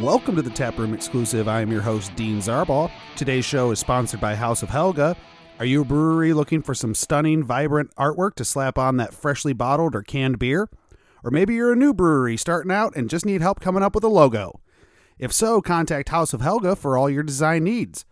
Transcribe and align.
welcome 0.00 0.34
to 0.34 0.42
the 0.42 0.50
Taproom 0.50 0.94
Exclusive. 0.94 1.46
I 1.46 1.60
am 1.60 1.70
your 1.70 1.82
host, 1.82 2.14
Dean 2.16 2.38
Zarbaugh. 2.38 2.90
Today's 3.16 3.44
show 3.44 3.70
is 3.70 3.78
sponsored 3.78 4.20
by 4.20 4.34
House 4.34 4.62
of 4.62 4.70
Helga. 4.70 5.14
Are 5.58 5.64
you 5.66 5.82
a 5.82 5.84
brewery 5.84 6.32
looking 6.32 6.62
for 6.62 6.74
some 6.74 6.94
stunning, 6.94 7.44
vibrant 7.44 7.94
artwork 7.96 8.34
to 8.36 8.44
slap 8.44 8.78
on 8.78 8.96
that 8.96 9.12
freshly 9.12 9.52
bottled 9.52 9.94
or 9.94 10.02
canned 10.02 10.38
beer? 10.38 10.70
Or 11.22 11.30
maybe 11.30 11.54
you're 11.54 11.74
a 11.74 11.76
new 11.76 11.92
brewery 11.92 12.38
starting 12.38 12.72
out 12.72 12.96
and 12.96 13.10
just 13.10 13.26
need 13.26 13.42
help 13.42 13.60
coming 13.60 13.82
up 13.82 13.94
with 13.94 14.04
a 14.04 14.08
logo. 14.08 14.60
If 15.18 15.34
so, 15.34 15.60
contact 15.60 16.08
House 16.08 16.32
of 16.32 16.40
Helga 16.40 16.76
for 16.76 16.96
all 16.96 17.10
your 17.10 17.22
design 17.22 17.64
needs. 17.64 18.06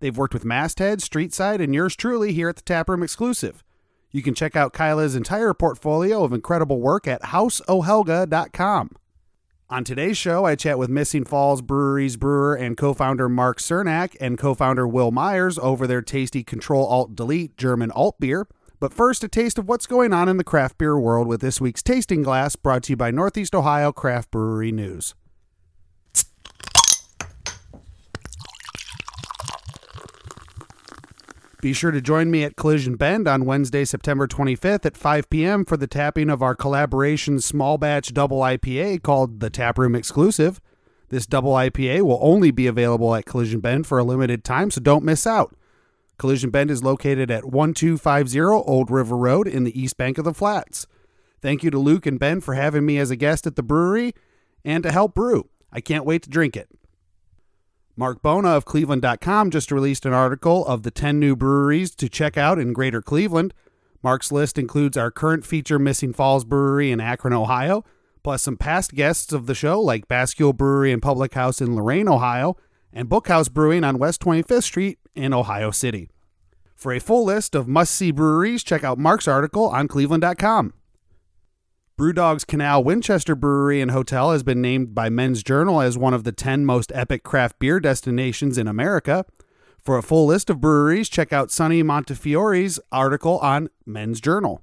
They've 0.00 0.16
worked 0.16 0.34
with 0.34 0.44
Masthead, 0.44 0.98
Streetside, 0.98 1.62
and 1.62 1.72
yours 1.72 1.94
truly 1.94 2.32
here 2.32 2.48
at 2.48 2.56
the 2.56 2.62
Taproom 2.62 3.04
Exclusive. 3.04 3.62
You 4.10 4.22
can 4.22 4.34
check 4.34 4.56
out 4.56 4.72
Kyla's 4.72 5.14
entire 5.14 5.54
portfolio 5.54 6.24
of 6.24 6.32
incredible 6.32 6.80
work 6.80 7.06
at 7.06 7.22
houseohelga.com. 7.22 8.96
On 9.72 9.84
today's 9.84 10.18
show, 10.18 10.46
I 10.46 10.56
chat 10.56 10.80
with 10.80 10.90
Missing 10.90 11.26
Falls 11.26 11.62
Brewery's 11.62 12.16
brewer 12.16 12.56
and 12.56 12.76
co 12.76 12.92
founder 12.92 13.28
Mark 13.28 13.60
Cernak 13.60 14.16
and 14.20 14.36
co 14.36 14.52
founder 14.52 14.84
Will 14.84 15.12
Myers 15.12 15.60
over 15.60 15.86
their 15.86 16.02
tasty 16.02 16.42
Control 16.42 16.84
Alt 16.84 17.14
Delete 17.14 17.56
German 17.56 17.92
alt 17.92 18.18
beer. 18.18 18.48
But 18.80 18.92
first, 18.92 19.22
a 19.22 19.28
taste 19.28 19.60
of 19.60 19.68
what's 19.68 19.86
going 19.86 20.12
on 20.12 20.28
in 20.28 20.38
the 20.38 20.44
craft 20.44 20.76
beer 20.76 20.98
world 20.98 21.28
with 21.28 21.40
this 21.40 21.60
week's 21.60 21.84
Tasting 21.84 22.24
Glass 22.24 22.56
brought 22.56 22.82
to 22.84 22.94
you 22.94 22.96
by 22.96 23.12
Northeast 23.12 23.54
Ohio 23.54 23.92
Craft 23.92 24.32
Brewery 24.32 24.72
News. 24.72 25.14
Be 31.60 31.74
sure 31.74 31.90
to 31.90 32.00
join 32.00 32.30
me 32.30 32.42
at 32.42 32.56
Collision 32.56 32.96
Bend 32.96 33.28
on 33.28 33.44
Wednesday, 33.44 33.84
September 33.84 34.26
25th 34.26 34.86
at 34.86 34.96
5 34.96 35.28
p.m. 35.28 35.66
for 35.66 35.76
the 35.76 35.86
tapping 35.86 36.30
of 36.30 36.40
our 36.40 36.54
collaboration 36.54 37.38
small 37.38 37.76
batch 37.76 38.14
double 38.14 38.40
IPA 38.40 39.02
called 39.02 39.40
the 39.40 39.50
Taproom 39.50 39.94
Exclusive. 39.94 40.58
This 41.10 41.26
double 41.26 41.52
IPA 41.52 42.02
will 42.02 42.18
only 42.22 42.50
be 42.50 42.66
available 42.66 43.14
at 43.14 43.26
Collision 43.26 43.60
Bend 43.60 43.86
for 43.86 43.98
a 43.98 44.04
limited 44.04 44.42
time, 44.42 44.70
so 44.70 44.80
don't 44.80 45.04
miss 45.04 45.26
out. 45.26 45.54
Collision 46.16 46.48
Bend 46.48 46.70
is 46.70 46.82
located 46.82 47.30
at 47.30 47.44
1250 47.44 48.40
Old 48.40 48.90
River 48.90 49.16
Road 49.16 49.46
in 49.46 49.64
the 49.64 49.78
East 49.78 49.98
Bank 49.98 50.16
of 50.16 50.24
the 50.24 50.32
Flats. 50.32 50.86
Thank 51.42 51.62
you 51.62 51.70
to 51.70 51.78
Luke 51.78 52.06
and 52.06 52.18
Ben 52.18 52.40
for 52.40 52.54
having 52.54 52.86
me 52.86 52.96
as 52.96 53.10
a 53.10 53.16
guest 53.16 53.46
at 53.46 53.56
the 53.56 53.62
brewery 53.62 54.14
and 54.64 54.82
to 54.82 54.92
help 54.92 55.14
brew. 55.14 55.50
I 55.70 55.82
can't 55.82 56.06
wait 56.06 56.22
to 56.22 56.30
drink 56.30 56.56
it. 56.56 56.70
Marc 58.00 58.22
Bona 58.22 58.48
of 58.48 58.64
Cleveland.com 58.64 59.50
just 59.50 59.70
released 59.70 60.06
an 60.06 60.14
article 60.14 60.64
of 60.64 60.84
the 60.84 60.90
10 60.90 61.20
new 61.20 61.36
breweries 61.36 61.94
to 61.96 62.08
check 62.08 62.38
out 62.38 62.58
in 62.58 62.72
Greater 62.72 63.02
Cleveland. 63.02 63.52
Marc's 64.02 64.32
list 64.32 64.56
includes 64.56 64.96
our 64.96 65.10
current 65.10 65.44
feature 65.44 65.78
Missing 65.78 66.14
Falls 66.14 66.46
Brewery 66.46 66.90
in 66.90 66.98
Akron, 66.98 67.34
Ohio, 67.34 67.84
plus 68.22 68.40
some 68.40 68.56
past 68.56 68.94
guests 68.94 69.34
of 69.34 69.44
the 69.44 69.54
show 69.54 69.78
like 69.78 70.08
Bascule 70.08 70.56
Brewery 70.56 70.92
and 70.92 71.02
Public 71.02 71.34
House 71.34 71.60
in 71.60 71.76
Lorain, 71.76 72.08
Ohio, 72.08 72.56
and 72.90 73.06
Bookhouse 73.06 73.52
Brewing 73.52 73.84
on 73.84 73.98
West 73.98 74.22
25th 74.22 74.62
Street 74.62 74.98
in 75.14 75.34
Ohio 75.34 75.70
City. 75.70 76.08
For 76.74 76.94
a 76.94 77.00
full 77.00 77.26
list 77.26 77.54
of 77.54 77.68
must 77.68 77.94
see 77.94 78.12
breweries, 78.12 78.64
check 78.64 78.82
out 78.82 78.96
Marc's 78.96 79.28
article 79.28 79.68
on 79.68 79.88
Cleveland.com. 79.88 80.72
Brewdog's 82.00 82.46
Canal 82.46 82.82
Winchester 82.82 83.34
Brewery 83.34 83.82
and 83.82 83.90
Hotel 83.90 84.32
has 84.32 84.42
been 84.42 84.62
named 84.62 84.94
by 84.94 85.10
Men's 85.10 85.42
Journal 85.42 85.82
as 85.82 85.98
one 85.98 86.14
of 86.14 86.24
the 86.24 86.32
10 86.32 86.64
most 86.64 86.90
epic 86.94 87.22
craft 87.22 87.58
beer 87.58 87.78
destinations 87.78 88.56
in 88.56 88.66
America. 88.66 89.26
For 89.78 89.98
a 89.98 90.02
full 90.02 90.24
list 90.24 90.48
of 90.48 90.62
breweries, 90.62 91.10
check 91.10 91.30
out 91.30 91.50
Sonny 91.50 91.82
Montefiore's 91.82 92.80
article 92.90 93.38
on 93.40 93.68
Men's 93.84 94.18
Journal. 94.22 94.62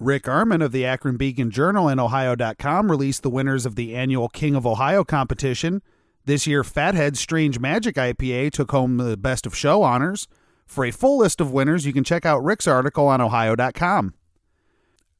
Rick 0.00 0.24
Armon 0.24 0.60
of 0.60 0.72
the 0.72 0.84
Akron 0.84 1.18
Beacon 1.18 1.52
Journal 1.52 1.86
and 1.86 2.00
Ohio.com 2.00 2.90
released 2.90 3.22
the 3.22 3.30
winners 3.30 3.64
of 3.64 3.76
the 3.76 3.94
annual 3.94 4.28
King 4.28 4.56
of 4.56 4.66
Ohio 4.66 5.04
competition. 5.04 5.82
This 6.24 6.48
year, 6.48 6.64
Fathead's 6.64 7.20
Strange 7.20 7.60
Magic 7.60 7.94
IPA 7.94 8.50
took 8.50 8.72
home 8.72 8.96
the 8.96 9.16
Best 9.16 9.46
of 9.46 9.56
Show 9.56 9.84
honors. 9.84 10.26
For 10.66 10.84
a 10.84 10.90
full 10.90 11.18
list 11.18 11.40
of 11.40 11.52
winners, 11.52 11.86
you 11.86 11.92
can 11.92 12.02
check 12.02 12.26
out 12.26 12.42
Rick's 12.42 12.66
article 12.66 13.06
on 13.06 13.20
Ohio.com. 13.20 14.14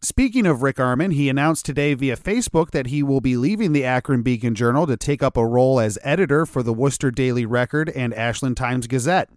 Speaking 0.00 0.46
of 0.46 0.62
Rick 0.62 0.76
Armon, 0.76 1.12
he 1.12 1.28
announced 1.28 1.66
today 1.66 1.92
via 1.94 2.16
Facebook 2.16 2.70
that 2.70 2.86
he 2.86 3.02
will 3.02 3.20
be 3.20 3.36
leaving 3.36 3.72
the 3.72 3.84
Akron 3.84 4.22
Beacon 4.22 4.54
Journal 4.54 4.86
to 4.86 4.96
take 4.96 5.24
up 5.24 5.36
a 5.36 5.44
role 5.44 5.80
as 5.80 5.98
editor 6.04 6.46
for 6.46 6.62
the 6.62 6.72
Wooster 6.72 7.10
Daily 7.10 7.44
Record 7.44 7.88
and 7.90 8.14
Ashland 8.14 8.56
Times 8.56 8.86
Gazette. 8.86 9.28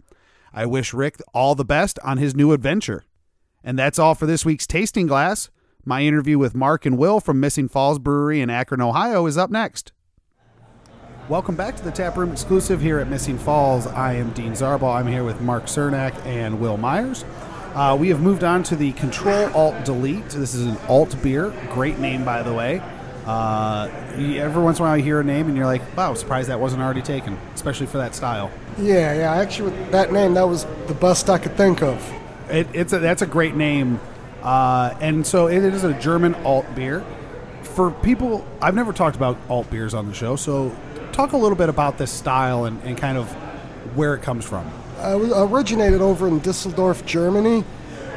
I 0.52 0.66
wish 0.66 0.94
Rick 0.94 1.20
all 1.34 1.56
the 1.56 1.64
best 1.64 1.98
on 2.04 2.18
his 2.18 2.36
new 2.36 2.52
adventure. 2.52 3.04
And 3.64 3.76
that's 3.76 3.98
all 3.98 4.14
for 4.14 4.26
this 4.26 4.44
week's 4.44 4.68
Tasting 4.68 5.08
Glass. 5.08 5.50
My 5.84 6.02
interview 6.02 6.38
with 6.38 6.54
Mark 6.54 6.86
and 6.86 6.96
Will 6.96 7.18
from 7.18 7.40
Missing 7.40 7.68
Falls 7.68 7.98
Brewery 7.98 8.40
in 8.40 8.48
Akron, 8.48 8.80
Ohio 8.80 9.26
is 9.26 9.36
up 9.36 9.50
next. 9.50 9.90
Welcome 11.28 11.56
back 11.56 11.74
to 11.74 11.82
the 11.82 11.90
Tap 11.90 12.16
Room 12.16 12.30
exclusive 12.30 12.80
here 12.80 13.00
at 13.00 13.08
Missing 13.08 13.38
Falls. 13.38 13.88
I 13.88 14.12
am 14.12 14.30
Dean 14.30 14.52
Zarbaugh. 14.52 14.94
I'm 14.94 15.08
here 15.08 15.24
with 15.24 15.40
Mark 15.40 15.64
Cernak 15.64 16.14
and 16.24 16.60
Will 16.60 16.76
Myers. 16.76 17.24
Uh, 17.74 17.96
we 17.98 18.10
have 18.10 18.20
moved 18.20 18.44
on 18.44 18.62
to 18.62 18.76
the 18.76 18.92
Control 18.92 19.50
Alt 19.54 19.84
Delete. 19.84 20.28
This 20.28 20.54
is 20.54 20.66
an 20.66 20.76
alt 20.88 21.20
beer. 21.22 21.54
Great 21.70 21.98
name, 21.98 22.22
by 22.24 22.42
the 22.42 22.52
way. 22.52 22.82
Uh, 23.24 23.88
you, 24.18 24.40
every 24.40 24.62
once 24.62 24.78
in 24.78 24.84
a 24.84 24.88
while, 24.88 24.96
you 24.96 25.02
hear 25.04 25.20
a 25.20 25.24
name 25.24 25.48
and 25.48 25.56
you're 25.56 25.64
like, 25.64 25.80
"Wow, 25.96 26.12
surprised 26.14 26.50
that 26.50 26.60
wasn't 26.60 26.82
already 26.82 27.00
taken," 27.02 27.38
especially 27.54 27.86
for 27.86 27.98
that 27.98 28.14
style. 28.14 28.50
Yeah, 28.78 29.14
yeah. 29.14 29.32
Actually, 29.32 29.70
with 29.70 29.92
that 29.92 30.12
name, 30.12 30.34
that 30.34 30.46
was 30.46 30.66
the 30.86 30.94
best 30.94 31.30
I 31.30 31.38
could 31.38 31.56
think 31.56 31.82
of. 31.82 32.12
It, 32.50 32.66
it's 32.74 32.92
a, 32.92 32.98
that's 32.98 33.22
a 33.22 33.26
great 33.26 33.54
name, 33.54 34.00
uh, 34.42 34.94
and 35.00 35.26
so 35.26 35.46
it 35.46 35.64
is 35.64 35.84
a 35.84 35.94
German 35.94 36.34
alt 36.44 36.66
beer. 36.74 37.04
For 37.62 37.90
people, 37.90 38.46
I've 38.60 38.74
never 38.74 38.92
talked 38.92 39.16
about 39.16 39.38
alt 39.48 39.70
beers 39.70 39.94
on 39.94 40.08
the 40.08 40.14
show, 40.14 40.36
so 40.36 40.76
talk 41.12 41.32
a 41.32 41.38
little 41.38 41.56
bit 41.56 41.70
about 41.70 41.96
this 41.96 42.10
style 42.10 42.66
and, 42.66 42.82
and 42.82 42.98
kind 42.98 43.16
of 43.16 43.30
where 43.94 44.14
it 44.14 44.22
comes 44.22 44.44
from. 44.44 44.70
Uh, 45.02 45.20
it 45.20 45.32
originated 45.34 46.00
over 46.00 46.28
in 46.28 46.40
Düsseldorf, 46.40 47.04
Germany. 47.04 47.64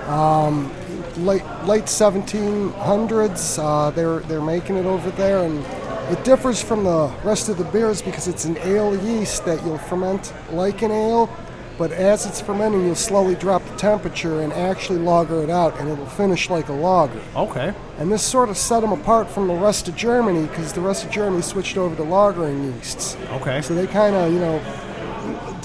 Um, 0.07 0.71
late 1.17 1.43
late 1.65 1.85
1700s. 1.85 3.59
Uh, 3.59 3.89
they're 3.91 4.19
they're 4.21 4.41
making 4.41 4.75
it 4.75 4.85
over 4.85 5.09
there, 5.11 5.43
and 5.43 5.65
it 6.11 6.23
differs 6.23 6.61
from 6.61 6.83
the 6.83 7.11
rest 7.23 7.49
of 7.49 7.57
the 7.57 7.63
beers 7.65 8.01
because 8.01 8.27
it's 8.27 8.45
an 8.45 8.57
ale 8.59 8.95
yeast 9.03 9.45
that 9.45 9.63
you'll 9.65 9.79
ferment 9.79 10.33
like 10.51 10.83
an 10.83 10.91
ale, 10.91 11.29
but 11.77 11.91
as 11.91 12.25
it's 12.25 12.39
fermenting, 12.39 12.85
you'll 12.85 12.95
slowly 12.95 13.35
drop 13.35 13.63
the 13.65 13.75
temperature 13.75 14.41
and 14.41 14.53
actually 14.53 14.99
lager 14.99 15.41
it 15.41 15.49
out, 15.49 15.77
and 15.79 15.89
it'll 15.89 16.05
finish 16.05 16.49
like 16.49 16.69
a 16.69 16.73
lager. 16.73 17.21
Okay. 17.35 17.73
And 17.97 18.11
this 18.11 18.23
sort 18.23 18.49
of 18.49 18.57
set 18.57 18.81
them 18.81 18.91
apart 18.91 19.29
from 19.29 19.47
the 19.47 19.55
rest 19.55 19.87
of 19.87 19.95
Germany 19.95 20.47
because 20.47 20.73
the 20.73 20.81
rest 20.81 21.03
of 21.03 21.11
Germany 21.11 21.41
switched 21.41 21.77
over 21.77 21.95
to 21.95 22.03
lagering 22.03 22.75
yeasts. 22.75 23.17
Okay. 23.31 23.61
So 23.61 23.73
they 23.73 23.87
kind 23.87 24.15
of, 24.15 24.31
you 24.31 24.39
know, 24.39 24.59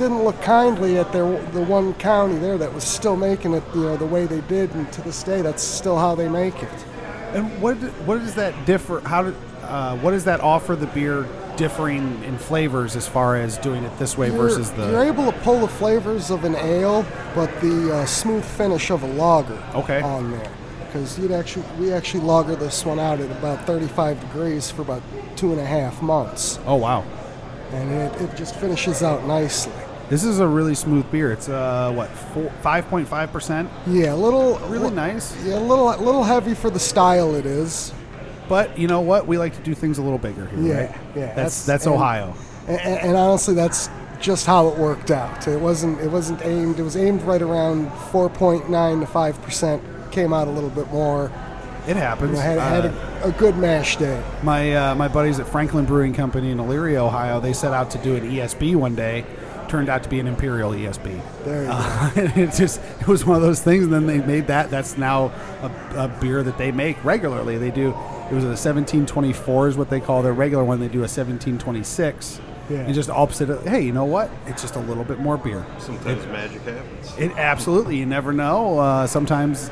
didn't 0.00 0.24
look 0.24 0.40
kindly 0.40 0.96
at 0.96 1.12
their 1.12 1.30
the 1.52 1.60
one 1.62 1.92
county 1.94 2.36
there 2.38 2.56
that 2.56 2.72
was 2.72 2.84
still 2.84 3.16
making 3.16 3.52
it, 3.52 3.62
you 3.74 3.82
know, 3.82 3.96
the 3.98 4.06
way 4.06 4.24
they 4.24 4.40
did, 4.42 4.74
and 4.74 4.90
to 4.94 5.02
this 5.02 5.22
day, 5.22 5.42
that's 5.42 5.62
still 5.62 5.98
how 5.98 6.14
they 6.14 6.26
make 6.28 6.62
it. 6.62 6.86
And 7.34 7.60
what 7.60 7.76
what 8.06 8.18
does 8.18 8.34
that 8.36 8.54
differ? 8.64 9.00
How 9.00 9.22
did 9.24 9.34
uh, 9.62 9.96
what 9.98 10.12
does 10.12 10.24
that 10.24 10.40
offer 10.40 10.74
the 10.74 10.86
beer 10.86 11.28
differing 11.56 12.24
in 12.24 12.38
flavors 12.38 12.96
as 12.96 13.06
far 13.06 13.36
as 13.36 13.58
doing 13.58 13.84
it 13.84 13.98
this 13.98 14.16
way 14.16 14.28
You're, 14.28 14.36
versus 14.38 14.70
the? 14.70 14.88
you're 14.88 15.02
able 15.04 15.30
to 15.30 15.38
pull 15.40 15.60
the 15.60 15.68
flavors 15.68 16.30
of 16.30 16.44
an 16.44 16.56
ale, 16.56 17.04
but 17.34 17.50
the 17.60 17.94
uh, 17.94 18.06
smooth 18.06 18.44
finish 18.44 18.90
of 18.90 19.02
a 19.02 19.06
lager 19.06 19.62
Okay. 19.74 20.00
on 20.00 20.30
there. 20.30 20.50
Because 20.86 21.18
you'd 21.18 21.30
actually, 21.30 21.66
we 21.78 21.92
actually 21.92 22.24
lager 22.24 22.56
this 22.56 22.84
one 22.86 22.98
out 22.98 23.20
at 23.20 23.30
about 23.30 23.64
35 23.66 24.18
degrees 24.20 24.70
for 24.70 24.80
about 24.82 25.02
two 25.36 25.52
and 25.52 25.60
a 25.60 25.66
half 25.66 26.00
months, 26.02 26.58
oh 26.66 26.76
wow, 26.76 27.04
and 27.72 27.92
it, 27.92 28.22
it 28.22 28.34
just 28.36 28.56
finishes 28.56 29.02
out 29.02 29.24
nicely. 29.26 29.72
This 30.10 30.24
is 30.24 30.38
a 30.40 30.46
really 30.46 30.74
smooth 30.74 31.10
beer. 31.10 31.32
It's 31.32 31.48
uh 31.48 31.90
what 31.94 32.08
five 32.62 32.86
point 32.88 33.08
five 33.08 33.32
percent. 33.32 33.70
Yeah, 33.86 34.12
a 34.12 34.16
little 34.16 34.58
Really 34.68 34.90
nice. 34.90 35.34
Yeah, 35.44 35.58
a 35.58 35.60
little, 35.60 35.88
a 35.90 35.96
little 35.96 36.24
heavy 36.24 36.54
for 36.54 36.68
the 36.68 36.78
style 36.80 37.34
it 37.34 37.46
is. 37.46 37.92
But 38.48 38.76
you 38.78 38.88
know 38.88 39.00
what? 39.00 39.26
We 39.26 39.38
like 39.38 39.54
to 39.54 39.62
do 39.62 39.74
things 39.74 39.98
a 39.98 40.02
little 40.02 40.18
bigger 40.18 40.46
here, 40.46 40.58
Yeah, 40.60 40.74
right? 40.74 40.90
yeah, 41.14 41.26
That's 41.26 41.36
that's- 41.36 41.66
that's 41.66 41.86
and- 41.86 41.94
Ohio. 41.94 42.34
And, 42.68 42.78
and 42.80 43.16
honestly, 43.16 43.54
that's 43.54 43.88
just 44.20 44.44
how 44.46 44.68
it 44.68 44.76
worked 44.78 45.10
out. 45.10 45.48
It 45.48 45.58
wasn't. 45.60 45.98
It 46.00 46.10
wasn't 46.10 46.44
aimed. 46.44 46.78
It 46.78 46.82
was 46.82 46.96
aimed 46.96 47.22
right 47.22 47.40
around 47.40 47.90
4.9 48.12 49.00
to 49.00 49.06
5 49.06 49.42
percent. 49.42 49.82
Came 50.12 50.32
out 50.34 50.46
a 50.46 50.50
little 50.50 50.68
bit 50.70 50.88
more. 50.92 51.32
It 51.88 51.96
happens. 51.96 52.32
You 52.32 52.36
know, 52.36 52.42
had, 52.42 52.58
had 52.58 52.86
Uh, 52.86 52.92
a, 53.24 53.28
a 53.28 53.32
good 53.32 53.56
mash 53.56 53.96
day. 53.96 54.22
my 54.42 54.74
uh, 54.74 54.94
my 54.94 55.08
buddies 55.08 55.40
at 55.40 55.48
Franklin 55.48 55.86
Brewing 55.86 56.12
Company 56.12 56.50
in 56.50 56.58
Elyria, 56.58 56.96
Ohio, 56.96 57.40
they 57.40 57.52
set 57.54 57.72
out 57.72 57.90
to 57.92 57.98
do 57.98 58.16
an 58.16 58.30
ESB 58.30 58.76
one 58.76 58.94
day. 58.94 59.24
Turned 59.70 59.88
out 59.88 60.02
to 60.02 60.08
be 60.08 60.18
an 60.18 60.26
Imperial 60.26 60.72
ESB. 60.72 61.44
There 61.44 61.62
you 61.62 61.68
go. 61.68 61.72
Uh, 61.72 62.10
it 62.16 62.52
just 62.54 62.80
it 63.00 63.06
was 63.06 63.24
one 63.24 63.36
of 63.36 63.42
those 63.42 63.62
things, 63.62 63.84
and 63.84 63.92
then 63.92 64.04
they 64.04 64.18
made 64.18 64.48
that. 64.48 64.68
That's 64.68 64.98
now 64.98 65.26
a, 65.62 65.70
a 65.94 66.08
beer 66.20 66.42
that 66.42 66.58
they 66.58 66.72
make 66.72 67.04
regularly. 67.04 67.56
They 67.56 67.70
do. 67.70 67.90
It 67.90 68.34
was 68.34 68.42
a 68.42 68.58
1724 68.58 69.68
is 69.68 69.76
what 69.76 69.88
they 69.88 70.00
call 70.00 70.22
their 70.22 70.32
regular 70.32 70.64
one. 70.64 70.80
They 70.80 70.88
do 70.88 70.98
a 70.98 71.06
1726. 71.06 72.40
Yeah. 72.68 72.78
And 72.78 72.94
just 72.94 73.10
opposite. 73.10 73.48
Of, 73.48 73.64
hey, 73.64 73.82
you 73.82 73.92
know 73.92 74.06
what? 74.06 74.28
It's 74.46 74.60
just 74.60 74.74
a 74.74 74.80
little 74.80 75.04
bit 75.04 75.20
more 75.20 75.36
beer. 75.36 75.64
Sometimes 75.78 76.26
magic 76.26 76.62
happens. 76.62 77.16
It 77.16 77.30
absolutely. 77.38 77.96
You 77.96 78.06
never 78.06 78.32
know. 78.32 78.80
Uh, 78.80 79.06
sometimes 79.06 79.70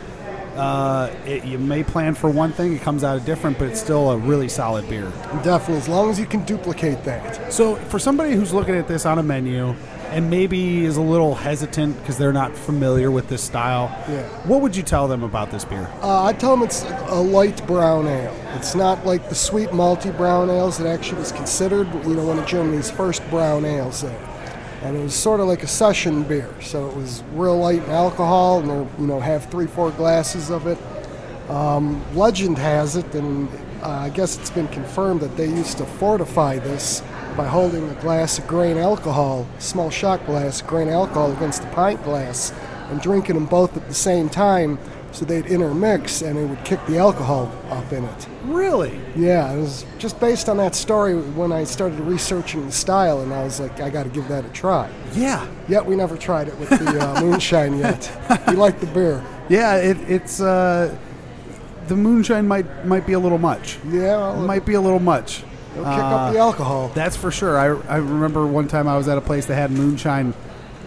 Uh, 0.58 1.10
it, 1.24 1.44
you 1.44 1.56
may 1.58 1.84
plan 1.84 2.14
for 2.14 2.28
one 2.28 2.52
thing, 2.52 2.74
it 2.74 2.82
comes 2.82 3.04
out 3.04 3.16
a 3.16 3.20
different, 3.20 3.58
but 3.58 3.68
it's 3.68 3.80
still 3.80 4.10
a 4.10 4.16
really 4.16 4.48
solid 4.48 4.88
beer. 4.88 5.10
Definitely, 5.44 5.76
as 5.76 5.88
long 5.88 6.10
as 6.10 6.18
you 6.18 6.26
can 6.26 6.44
duplicate 6.44 7.04
that. 7.04 7.52
So, 7.52 7.76
for 7.76 7.98
somebody 7.98 8.32
who's 8.34 8.52
looking 8.52 8.74
at 8.74 8.88
this 8.88 9.06
on 9.06 9.18
a 9.18 9.22
menu 9.22 9.74
and 10.10 10.30
maybe 10.30 10.84
is 10.84 10.96
a 10.96 11.02
little 11.02 11.34
hesitant 11.34 11.96
because 12.00 12.16
they're 12.18 12.32
not 12.32 12.56
familiar 12.56 13.10
with 13.10 13.28
this 13.28 13.42
style, 13.44 13.86
Yeah. 14.08 14.22
what 14.46 14.60
would 14.62 14.74
you 14.74 14.82
tell 14.82 15.06
them 15.06 15.22
about 15.22 15.50
this 15.50 15.64
beer? 15.64 15.88
Uh, 16.02 16.24
I 16.24 16.32
tell 16.32 16.50
them 16.56 16.62
it's 16.62 16.82
a 17.08 17.20
light 17.20 17.64
brown 17.66 18.06
ale. 18.08 18.34
It's 18.56 18.74
not 18.74 19.04
like 19.06 19.28
the 19.28 19.34
sweet 19.34 19.68
malty 19.68 20.14
brown 20.16 20.50
ales 20.50 20.78
that 20.78 20.86
actually 20.88 21.20
was 21.20 21.30
considered, 21.30 21.86
you 22.06 22.14
know, 22.14 22.24
one 22.26 22.38
of 22.38 22.46
Germany's 22.46 22.90
first 22.90 23.22
brown 23.30 23.64
ales 23.64 24.00
there. 24.02 24.18
And 24.82 24.96
it 24.96 25.02
was 25.02 25.14
sort 25.14 25.40
of 25.40 25.48
like 25.48 25.62
a 25.64 25.66
session 25.66 26.22
beer, 26.22 26.54
so 26.60 26.88
it 26.88 26.96
was 26.96 27.22
real 27.32 27.58
light 27.58 27.82
in 27.82 27.90
alcohol, 27.90 28.60
and 28.60 28.70
they'll, 28.70 28.88
you 29.00 29.06
know, 29.06 29.18
have 29.18 29.46
three, 29.50 29.66
four 29.66 29.90
glasses 29.90 30.50
of 30.50 30.66
it. 30.66 30.78
Um, 31.50 32.04
legend 32.14 32.58
has 32.58 32.94
it, 32.94 33.12
and 33.14 33.48
uh, 33.82 33.88
I 33.88 34.10
guess 34.10 34.38
it's 34.38 34.50
been 34.50 34.68
confirmed 34.68 35.20
that 35.20 35.36
they 35.36 35.46
used 35.46 35.78
to 35.78 35.86
fortify 35.86 36.58
this 36.58 37.02
by 37.36 37.46
holding 37.46 37.88
a 37.88 37.94
glass 38.00 38.38
of 38.38 38.46
grain 38.46 38.76
alcohol, 38.76 39.46
small 39.58 39.90
shot 39.90 40.24
glass 40.26 40.60
grain 40.62 40.88
alcohol 40.88 41.32
against 41.32 41.62
the 41.62 41.68
pint 41.68 42.02
glass, 42.04 42.52
and 42.90 43.00
drinking 43.00 43.34
them 43.34 43.46
both 43.46 43.76
at 43.76 43.86
the 43.88 43.94
same 43.94 44.28
time, 44.28 44.78
so 45.18 45.24
they'd 45.24 45.46
intermix 45.46 46.22
and 46.22 46.38
it 46.38 46.44
would 46.46 46.64
kick 46.64 46.78
the 46.86 46.96
alcohol 46.96 47.50
up 47.70 47.92
in 47.92 48.04
it. 48.04 48.28
Really? 48.44 49.00
Yeah, 49.16 49.52
it 49.52 49.58
was 49.58 49.84
just 49.98 50.20
based 50.20 50.48
on 50.48 50.58
that 50.58 50.76
story 50.76 51.16
when 51.32 51.50
I 51.50 51.64
started 51.64 51.98
researching 51.98 52.64
the 52.66 52.70
style, 52.70 53.22
and 53.22 53.34
I 53.34 53.42
was 53.42 53.58
like, 53.58 53.80
I 53.80 53.90
got 53.90 54.04
to 54.04 54.10
give 54.10 54.28
that 54.28 54.44
a 54.44 54.48
try. 54.50 54.88
Yeah. 55.14 55.44
Yet 55.68 55.84
we 55.84 55.96
never 55.96 56.16
tried 56.16 56.46
it 56.46 56.56
with 56.58 56.68
the 56.68 57.00
uh, 57.00 57.20
moonshine 57.24 57.78
yet. 57.78 58.08
We 58.46 58.54
like 58.54 58.78
the 58.78 58.86
beer. 58.86 59.24
Yeah, 59.48 59.74
it, 59.78 59.96
it's 60.08 60.40
uh, 60.40 60.96
the 61.88 61.96
moonshine 61.96 62.46
might 62.46 62.86
might 62.86 63.04
be 63.04 63.14
a 63.14 63.18
little 63.18 63.38
much. 63.38 63.78
Yeah, 63.88 64.16
well, 64.18 64.36
Might 64.42 64.64
be 64.64 64.74
a 64.74 64.80
little 64.80 65.00
much. 65.00 65.42
it'll 65.72 65.84
kick 65.84 65.94
up 65.94 66.32
the 66.32 66.38
alcohol. 66.38 66.92
That's 66.94 67.16
for 67.16 67.32
sure. 67.32 67.58
I, 67.58 67.64
I 67.92 67.96
remember 67.96 68.46
one 68.46 68.68
time 68.68 68.86
I 68.86 68.96
was 68.96 69.08
at 69.08 69.18
a 69.18 69.22
place 69.22 69.46
that 69.46 69.56
had 69.56 69.72
moonshine 69.72 70.32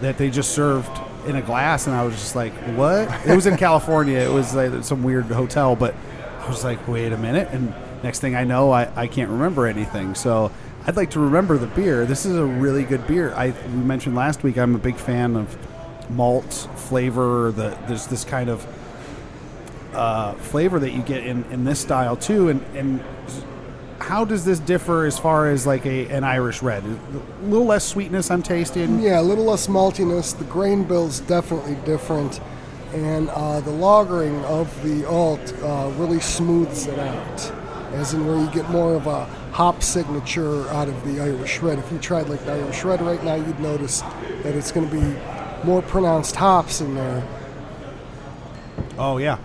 that 0.00 0.16
they 0.16 0.30
just 0.30 0.52
served 0.52 0.90
in 1.26 1.36
a 1.36 1.42
glass, 1.42 1.86
and 1.86 1.94
I 1.94 2.04
was 2.04 2.14
just 2.14 2.36
like, 2.36 2.52
"What?" 2.76 3.08
It 3.26 3.34
was 3.34 3.46
in 3.46 3.56
California. 3.56 4.18
It 4.18 4.32
was 4.32 4.54
like 4.54 4.84
some 4.84 5.02
weird 5.02 5.26
hotel, 5.26 5.76
but 5.76 5.94
I 6.40 6.48
was 6.48 6.64
like, 6.64 6.86
"Wait 6.88 7.12
a 7.12 7.18
minute!" 7.18 7.48
And 7.52 7.74
next 8.02 8.20
thing 8.20 8.34
I 8.34 8.44
know, 8.44 8.70
I, 8.72 8.90
I 8.96 9.06
can't 9.06 9.30
remember 9.30 9.66
anything. 9.66 10.14
So 10.14 10.50
I'd 10.86 10.96
like 10.96 11.10
to 11.10 11.20
remember 11.20 11.58
the 11.58 11.68
beer. 11.68 12.04
This 12.06 12.26
is 12.26 12.36
a 12.36 12.44
really 12.44 12.84
good 12.84 13.06
beer. 13.06 13.32
I 13.34 13.50
we 13.50 13.82
mentioned 13.82 14.16
last 14.16 14.42
week. 14.42 14.58
I'm 14.58 14.74
a 14.74 14.78
big 14.78 14.96
fan 14.96 15.36
of 15.36 15.56
malt 16.10 16.68
flavor. 16.76 17.52
The 17.52 17.78
there's 17.86 18.06
this 18.06 18.24
kind 18.24 18.50
of 18.50 18.66
uh, 19.94 20.34
flavor 20.34 20.78
that 20.78 20.90
you 20.90 21.02
get 21.02 21.24
in, 21.24 21.44
in 21.52 21.64
this 21.64 21.80
style 21.80 22.16
too, 22.16 22.48
and 22.48 22.64
and 22.74 23.04
how 24.02 24.24
does 24.24 24.44
this 24.44 24.58
differ 24.58 25.06
as 25.06 25.18
far 25.18 25.48
as 25.48 25.66
like 25.66 25.86
a 25.86 26.08
an 26.08 26.24
Irish 26.24 26.62
red? 26.62 26.84
A 26.84 27.44
little 27.44 27.66
less 27.66 27.84
sweetness 27.84 28.30
I'm 28.30 28.42
tasting. 28.42 29.00
Yeah, 29.00 29.20
a 29.20 29.22
little 29.22 29.44
less 29.44 29.68
maltiness. 29.68 30.36
The 30.36 30.44
grain 30.44 30.84
bill's 30.84 31.20
definitely 31.20 31.76
different, 31.84 32.40
and 32.92 33.30
uh, 33.30 33.60
the 33.60 33.70
lagering 33.70 34.42
of 34.44 34.82
the 34.82 35.08
alt 35.08 35.54
uh, 35.62 35.90
really 35.96 36.20
smooths 36.20 36.86
it 36.86 36.98
out, 36.98 37.52
as 37.92 38.12
in 38.12 38.26
where 38.26 38.38
you 38.38 38.50
get 38.50 38.68
more 38.70 38.94
of 38.94 39.06
a 39.06 39.24
hop 39.52 39.82
signature 39.82 40.68
out 40.70 40.88
of 40.88 41.04
the 41.04 41.20
Irish 41.20 41.60
red. 41.60 41.78
If 41.78 41.92
you 41.92 41.98
tried 41.98 42.28
like 42.28 42.44
the 42.44 42.52
Irish 42.52 42.84
red 42.84 43.00
right 43.02 43.22
now, 43.22 43.34
you'd 43.34 43.60
notice 43.60 44.00
that 44.42 44.54
it's 44.54 44.72
going 44.72 44.88
to 44.88 44.94
be 44.94 45.16
more 45.64 45.82
pronounced 45.82 46.36
hops 46.36 46.80
in 46.80 46.94
there. 46.94 47.26
Oh 48.98 49.18
yeah, 49.18 49.38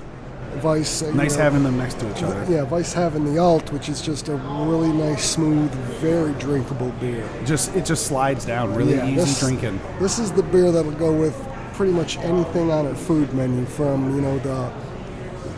Vice, 0.57 1.01
nice 1.01 1.37
know, 1.37 1.43
having 1.43 1.63
them 1.63 1.77
next 1.77 1.99
to 1.99 2.11
each 2.11 2.23
other. 2.23 2.45
Yeah, 2.49 2.65
Vice 2.65 2.93
having 2.93 3.25
the 3.31 3.39
alt, 3.39 3.71
which 3.71 3.89
is 3.89 4.01
just 4.01 4.27
a 4.29 4.35
really 4.35 4.91
nice, 4.91 5.23
smooth, 5.23 5.71
very 6.01 6.33
drinkable 6.33 6.91
beer. 6.99 7.27
Just 7.45 7.75
it 7.75 7.85
just 7.85 8.07
slides 8.07 8.45
down 8.45 8.73
really 8.75 8.95
Yeah, 8.95 9.05
easy 9.07 9.15
this- 9.15 9.39
drinking. 9.39 9.79
This 9.99 10.19
is 10.19 10.31
the 10.31 10.43
beer 10.43 10.71
that'll 10.71 10.91
go 10.93 11.11
with 11.13 11.35
pretty 11.73 11.93
much 11.93 12.17
anything 12.19 12.71
on 12.71 12.87
our 12.87 12.95
food 12.95 13.33
menu, 13.33 13.65
from 13.65 14.15
you 14.15 14.21
know 14.21 14.37
the 14.39 14.69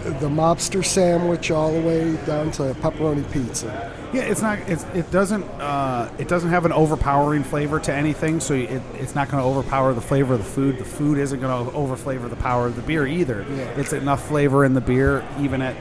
the 0.03 0.29
mobster 0.29 0.83
sandwich 0.83 1.51
all 1.51 1.71
the 1.71 1.81
way 1.81 2.15
down 2.25 2.51
to 2.51 2.73
pepperoni 2.75 3.29
pizza. 3.31 3.93
Yeah, 4.13 4.23
it's 4.23 4.41
not. 4.41 4.57
It's, 4.67 4.83
it 4.95 5.11
doesn't. 5.11 5.43
Uh, 5.43 6.09
it 6.17 6.27
doesn't 6.27 6.49
have 6.49 6.65
an 6.65 6.71
overpowering 6.71 7.43
flavor 7.43 7.79
to 7.81 7.93
anything, 7.93 8.39
so 8.39 8.55
it, 8.55 8.81
it's 8.95 9.13
not 9.13 9.29
going 9.29 9.43
to 9.43 9.47
overpower 9.47 9.93
the 9.93 10.01
flavor 10.01 10.33
of 10.33 10.39
the 10.39 10.45
food. 10.45 10.79
The 10.79 10.85
food 10.85 11.17
isn't 11.19 11.39
going 11.39 11.65
to 11.65 11.71
overflavor 11.71 12.29
the 12.29 12.35
power 12.35 12.67
of 12.67 12.75
the 12.75 12.81
beer 12.81 13.05
either. 13.05 13.45
Yeah. 13.49 13.65
It's 13.79 13.93
enough 13.93 14.27
flavor 14.27 14.65
in 14.65 14.73
the 14.73 14.81
beer, 14.81 15.23
even 15.39 15.61
at 15.61 15.75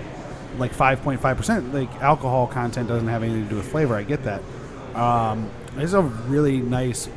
like 0.59 0.75
five 0.75 1.01
point 1.03 1.21
five 1.21 1.37
percent. 1.37 1.73
Like 1.73 1.91
alcohol 2.03 2.47
content 2.47 2.89
doesn't 2.89 3.09
have 3.09 3.23
anything 3.23 3.45
to 3.45 3.51
do 3.51 3.57
with 3.57 3.71
flavor. 3.71 3.95
I 3.95 4.03
get 4.03 4.25
that. 4.25 4.43
Um, 4.95 5.51
it's 5.77 5.95
a 5.95 6.03
really 6.03 6.59
nice, 6.59 7.09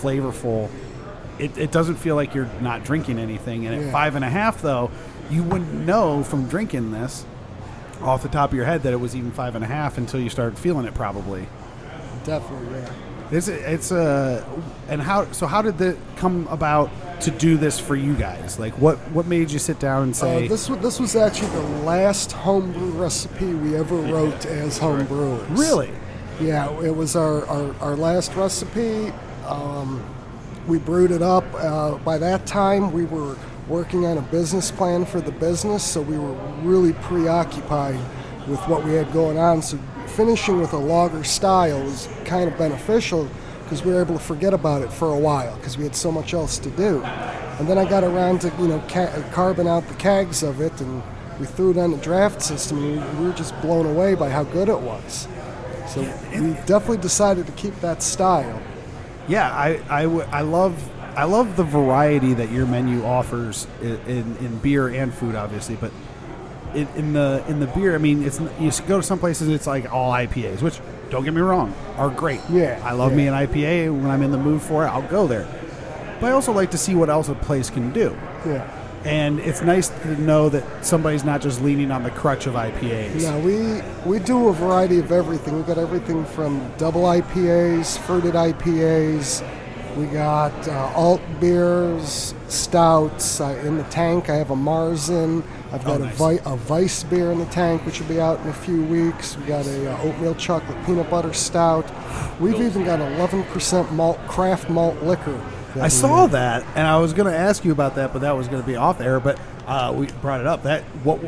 flavorful. 0.00 0.70
It, 1.38 1.58
it 1.58 1.72
doesn't 1.72 1.96
feel 1.96 2.14
like 2.14 2.34
you're 2.34 2.50
not 2.60 2.84
drinking 2.84 3.18
anything. 3.18 3.66
And 3.66 3.84
at 3.84 3.92
five 3.92 4.14
and 4.14 4.24
a 4.24 4.30
half, 4.30 4.62
though, 4.62 4.90
you 5.30 5.42
wouldn't 5.42 5.72
know 5.86 6.22
from 6.22 6.46
drinking 6.48 6.92
this 6.92 7.24
off 8.02 8.22
the 8.22 8.28
top 8.28 8.50
of 8.50 8.56
your 8.56 8.64
head 8.66 8.82
that 8.82 8.92
it 8.92 9.00
was 9.00 9.16
even 9.16 9.30
five 9.32 9.54
and 9.54 9.64
a 9.64 9.66
half 9.66 9.96
until 9.98 10.20
you 10.20 10.28
started 10.30 10.58
feeling 10.58 10.86
it 10.86 10.94
probably 10.94 11.46
Definitely, 12.24 12.80
yeah. 12.80 12.92
it's 13.30 13.48
it's 13.48 13.90
a 13.92 14.44
and 14.88 15.00
how 15.00 15.30
so 15.32 15.46
how 15.46 15.62
did 15.62 15.78
that 15.78 15.96
come 16.16 16.46
about 16.48 16.90
to 17.22 17.30
do 17.30 17.56
this 17.56 17.78
for 17.78 17.94
you 17.96 18.14
guys 18.14 18.58
like 18.58 18.74
what 18.78 18.98
what 19.12 19.26
made 19.26 19.50
you 19.50 19.58
sit 19.58 19.78
down 19.78 20.02
and 20.02 20.14
say 20.16 20.44
Uh, 20.46 20.48
this 20.48 20.68
wa- 20.68 20.76
this 20.76 20.98
was 21.00 21.14
actually 21.16 21.48
the 21.50 21.68
last 21.84 22.32
homebrew 22.32 22.90
recipe 22.90 23.46
we 23.54 23.76
ever 23.76 23.94
wrote 23.96 24.44
as 24.46 24.78
homebrewers. 24.78 25.46
really 25.56 25.90
Yeah, 26.40 26.68
it 26.82 26.94
was 26.94 27.16
our, 27.16 27.46
our, 27.46 27.74
our 27.80 27.96
last 27.96 28.34
recipe. 28.34 29.10
Um, 29.46 30.04
we 30.66 30.78
brewed 30.78 31.10
it 31.12 31.22
up. 31.22 31.44
Uh, 31.54 31.94
by 31.98 32.18
that 32.18 32.44
time, 32.44 32.92
we 32.92 33.04
were 33.06 33.36
working 33.68 34.06
on 34.06 34.18
a 34.18 34.22
business 34.22 34.70
plan 34.70 35.04
for 35.04 35.20
the 35.20 35.32
business, 35.32 35.82
so 35.84 36.00
we 36.00 36.16
were 36.18 36.32
really 36.62 36.92
preoccupied 36.94 37.98
with 38.48 38.60
what 38.68 38.84
we 38.84 38.92
had 38.94 39.12
going 39.12 39.38
on. 39.38 39.60
So 39.62 39.78
finishing 40.06 40.60
with 40.60 40.72
a 40.72 40.78
lager 40.78 41.24
style 41.24 41.82
was 41.82 42.08
kind 42.24 42.48
of 42.50 42.56
beneficial 42.56 43.28
because 43.64 43.84
we 43.84 43.92
were 43.92 44.00
able 44.00 44.14
to 44.14 44.20
forget 44.24 44.54
about 44.54 44.82
it 44.82 44.92
for 44.92 45.12
a 45.12 45.18
while 45.18 45.56
because 45.56 45.76
we 45.76 45.84
had 45.84 45.96
so 45.96 46.12
much 46.12 46.32
else 46.32 46.58
to 46.60 46.70
do. 46.70 47.02
And 47.58 47.66
then 47.68 47.78
I 47.78 47.88
got 47.88 48.04
around 48.04 48.40
to 48.42 48.52
you 48.60 48.68
know 48.68 48.78
ca- 48.88 49.22
carving 49.32 49.66
out 49.66 49.86
the 49.88 49.94
kegs 49.94 50.42
of 50.44 50.60
it, 50.60 50.78
and 50.80 51.02
we 51.40 51.46
threw 51.46 51.72
it 51.72 51.78
on 51.78 51.90
the 51.90 51.98
draft 51.98 52.40
system, 52.42 52.78
and 52.84 53.16
we, 53.16 53.18
we 53.20 53.26
were 53.26 53.32
just 53.34 53.60
blown 53.62 53.86
away 53.86 54.14
by 54.14 54.28
how 54.30 54.44
good 54.44 54.68
it 54.68 54.78
was. 54.78 55.26
So 55.88 56.02
we 56.32 56.52
definitely 56.66 56.98
decided 56.98 57.46
to 57.46 57.52
keep 57.52 57.74
that 57.80 58.02
style. 58.02 58.60
yeah 59.28 59.50
I, 59.52 59.80
I, 59.88 60.02
w- 60.02 60.26
I 60.30 60.42
love 60.42 60.74
I 61.16 61.24
love 61.24 61.56
the 61.56 61.64
variety 61.64 62.34
that 62.34 62.50
your 62.52 62.66
menu 62.66 63.04
offers 63.04 63.66
in, 63.80 63.96
in, 64.06 64.36
in 64.36 64.58
beer 64.58 64.88
and 64.88 65.12
food 65.14 65.34
obviously 65.34 65.76
but 65.76 65.90
in, 66.74 66.86
in 66.96 67.12
the 67.14 67.42
in 67.48 67.58
the 67.60 67.66
beer 67.68 67.94
I 67.94 67.98
mean 67.98 68.22
it's 68.22 68.38
you 68.60 68.70
go 68.86 68.98
to 68.98 69.02
some 69.02 69.18
places 69.18 69.48
it's 69.48 69.66
like 69.66 69.90
all 69.92 70.12
IPAs 70.12 70.60
which 70.62 70.78
don't 71.10 71.24
get 71.24 71.32
me 71.32 71.40
wrong 71.40 71.72
are 71.96 72.10
great 72.10 72.40
Yeah, 72.50 72.80
I 72.84 72.92
love 72.92 73.12
yeah. 73.12 73.16
me 73.16 73.26
an 73.28 73.34
IPA 73.34 73.92
when 74.02 74.10
I'm 74.10 74.22
in 74.22 74.30
the 74.30 74.38
mood 74.38 74.60
for 74.60 74.84
it 74.84 74.88
I'll 74.88 75.08
go 75.08 75.26
there 75.26 75.46
but 76.20 76.26
I 76.28 76.32
also 76.32 76.52
like 76.52 76.70
to 76.72 76.78
see 76.78 76.94
what 76.94 77.08
else 77.08 77.28
a 77.28 77.34
place 77.34 77.70
can 77.70 77.92
do 77.92 78.16
Yeah. 78.44 78.68
and 79.04 79.38
it's 79.40 79.62
nice 79.62 79.88
to 79.88 80.20
know 80.20 80.48
that 80.50 80.84
somebody's 80.84 81.24
not 81.24 81.40
just 81.40 81.62
leaning 81.62 81.90
on 81.90 82.02
the 82.02 82.10
crutch 82.10 82.46
of 82.46 82.54
IPAs. 82.54 83.22
Yeah, 83.22 83.38
we 83.38 83.80
we 84.10 84.18
do 84.18 84.48
a 84.48 84.52
variety 84.52 84.98
of 84.98 85.12
everything. 85.12 85.54
We've 85.56 85.66
got 85.66 85.78
everything 85.78 86.24
from 86.24 86.60
double 86.76 87.02
IPAs, 87.04 87.98
fruited 88.00 88.34
IPAs. 88.34 89.42
We 89.96 90.04
got 90.06 90.52
uh, 90.68 90.92
alt 90.94 91.22
beers, 91.40 92.34
stouts. 92.48 93.40
Uh, 93.40 93.60
in 93.64 93.78
the 93.78 93.84
tank, 93.84 94.28
I 94.28 94.34
have 94.36 94.50
a 94.50 94.54
Marzen. 94.54 95.42
I've 95.72 95.84
got 95.84 96.00
Oh, 96.02 96.04
a, 96.04 96.08
vi- 96.08 96.40
a 96.44 96.54
Weiss 96.68 97.02
beer 97.04 97.32
in 97.32 97.38
the 97.38 97.46
tank, 97.46 97.84
which 97.86 97.98
will 98.00 98.08
be 98.08 98.20
out 98.20 98.38
in 98.40 98.48
a 98.48 98.52
few 98.52 98.84
weeks. 98.84 99.36
We 99.38 99.44
got 99.46 99.66
a 99.66 99.92
uh, 99.94 100.02
oatmeal 100.02 100.34
chocolate 100.34 100.76
peanut 100.84 101.08
butter 101.08 101.32
stout. 101.32 101.90
We've 102.38 102.60
even 102.60 102.84
got 102.84 102.98
11% 103.00 103.90
malt 103.92 104.18
craft 104.28 104.68
malt 104.68 105.02
liquor. 105.02 105.40
I 105.80 105.88
saw 105.88 106.26
that, 106.28 106.62
and 106.74 106.86
I 106.86 106.98
was 106.98 107.12
going 107.12 107.30
to 107.30 107.36
ask 107.38 107.64
you 107.64 107.72
about 107.72 107.94
that, 107.96 108.12
but 108.12 108.20
that 108.20 108.32
was 108.36 108.48
going 108.48 108.62
to 108.62 108.66
be 108.66 108.76
off 108.76 109.00
air. 109.00 109.18
But 109.20 109.38
uh, 109.66 109.94
we 109.96 110.06
brought 110.22 110.40
it 110.40 110.46
up. 110.46 110.62
That 110.62 110.82
what? 111.04 111.20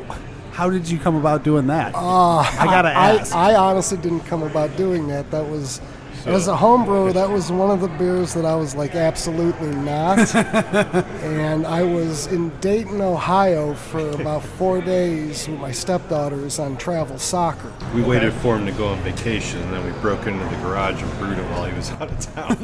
How 0.53 0.69
did 0.69 0.89
you 0.89 0.99
come 0.99 1.15
about 1.17 1.43
doing 1.45 1.67
that? 1.69 1.95
I 1.97 2.65
gotta 2.65 2.89
ask. 2.89 3.35
I, 3.35 3.53
I 3.53 3.57
honestly 3.57 3.97
didn't 3.99 4.21
come 4.21 4.43
about 4.43 4.77
doing 4.77 5.07
that. 5.09 5.31
That 5.31 5.47
was, 5.49 5.81
as 6.27 6.49
a 6.49 6.57
home 6.57 6.85
brewer, 6.85 7.13
that 7.13 7.29
was 7.29 7.51
one 7.51 7.71
of 7.71 7.81
the 7.81 7.89
beers 7.89 8.35
that 8.35 8.45
I 8.45 8.55
was 8.55 8.75
like, 8.75 8.95
absolutely 8.95 9.71
not. 9.71 10.35
and 10.35 11.67
I 11.67 11.83
was 11.83 12.27
in 12.27 12.51
Dayton, 12.61 13.01
Ohio 13.01 13.75
for 13.75 14.11
about 14.11 14.43
four 14.43 14.81
days 14.81 15.49
with 15.49 15.59
my 15.59 15.73
stepdaughters 15.73 16.59
on 16.59 16.77
travel 16.77 17.19
soccer. 17.19 17.73
We 17.95 18.03
waited 18.03 18.33
for 18.35 18.57
him 18.57 18.67
to 18.67 18.73
go 18.73 18.89
on 18.89 18.99
vacation, 19.01 19.61
and 19.61 19.73
then 19.73 19.85
we 19.85 20.01
broke 20.01 20.27
into 20.27 20.45
the 20.45 20.57
garage 20.63 21.03
and 21.03 21.19
brewed 21.19 21.39
it 21.39 21.45
while 21.51 21.65
he 21.65 21.75
was 21.75 21.91
out 21.93 22.11
of 22.11 22.21
town. 22.21 22.57